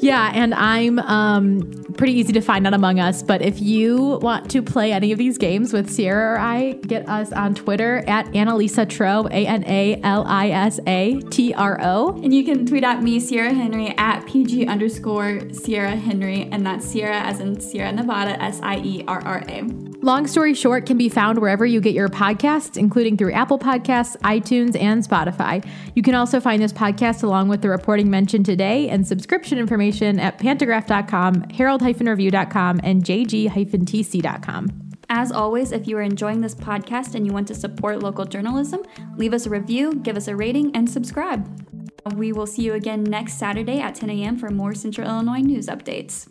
yeah, 0.02 0.32
and 0.34 0.54
I'm 0.54 1.00
um, 1.00 1.72
pretty 1.96 2.14
easy 2.14 2.34
to 2.34 2.42
find 2.42 2.66
on 2.66 2.74
Among 2.74 3.00
Us. 3.00 3.22
But 3.22 3.42
if 3.42 3.62
you 3.62 4.20
want 4.22 4.50
to 4.52 4.62
play 4.62 4.92
any 4.92 5.12
of 5.12 5.18
these 5.18 5.38
games 5.38 5.74
with 5.74 5.90
Sierra 5.90 6.34
or 6.34 6.40
I, 6.40 6.74
get 6.74 7.08
us 7.08 7.32
on 7.32 7.54
Twitter 7.54 8.04
at 8.08 8.26
Analisa 8.28 8.90
Tro, 8.90 9.28
A 9.28 9.46
N 9.46 9.64
A 9.68 10.02
L 10.04 10.26
I 10.28 10.50
S 10.50 10.80
A 10.88 11.20
T 11.30 11.54
R 11.54 11.80
O. 11.82 12.10
And 12.24 12.34
you 12.34 12.44
can 12.44 12.66
tweet 12.66 12.84
at 12.84 13.04
me, 13.04 13.20
Sierra 13.20 13.54
Henry, 13.54 13.96
at 13.98 14.26
PG 14.26 14.68
underscore 14.68 15.42
Sierra 15.54 15.96
Henry, 15.96 16.50
and 16.52 16.66
that's 16.66 16.86
Sierra 16.86 17.20
as 17.20 17.40
in 17.40 17.60
Sierra 17.60 17.92
Nevada, 17.92 18.42
S 18.42 18.60
I 18.64 18.78
E 18.78 19.04
R 19.08 19.22
R 19.24 19.44
A. 19.48 19.91
Long 20.04 20.26
Story 20.26 20.56
Short 20.56 20.88
can 20.88 20.98
be 20.98 21.10
found 21.10 21.38
wherever 21.38 21.64
you 21.64 21.80
get 21.80 21.94
your 21.94 22.10
podcasts, 22.10 22.76
including 22.76 23.18
through 23.18 23.34
Apple 23.34 23.60
Podcasts, 23.60 24.18
iTunes, 24.22 24.76
and 24.82 25.08
Spotify. 25.08 25.64
You 25.94 26.02
can 26.02 26.16
also 26.16 26.40
find 26.40 26.60
this 26.60 26.74
podcast 26.74 27.22
along 27.22 27.50
with 27.50 27.62
the 27.62 27.70
reporting 27.70 28.10
mentioned 28.10 28.48
today 28.48 28.90
and 28.90 29.06
subscription 29.06 29.60
information 29.60 30.20
at 30.20 30.40
pantagraph.com, 30.40 31.52
herald-review.com, 31.52 32.82
and 32.84 33.04
jg-tc.com. 33.04 34.68
As 35.10 35.32
always, 35.32 35.72
if 35.72 35.88
you 35.88 35.98
are 35.98 36.02
enjoying 36.02 36.42
this 36.42 36.56
podcast 36.56 37.14
and 37.14 37.28
you 37.28 37.32
want 37.32 37.48
to 37.50 37.56
support 37.56 38.02
local 38.02 38.26
journalism, 38.26 38.82
leave 39.18 39.36
us 39.36 39.46
a 39.46 39.52
review, 39.52 39.94
give 39.94 40.18
us 40.18 40.28
a 40.28 40.36
rating, 40.36 40.76
and 40.76 40.90
subscribe. 40.90 41.48
We 42.16 42.32
will 42.34 42.48
see 42.48 42.64
you 42.64 42.74
again 42.74 43.04
next 43.04 43.34
Saturday 43.34 43.80
at 43.80 43.94
10 43.94 44.10
a.m. 44.10 44.38
for 44.40 44.50
more 44.50 44.74
Central 44.74 45.08
Illinois 45.08 45.42
news 45.42 45.68
updates. 45.68 46.28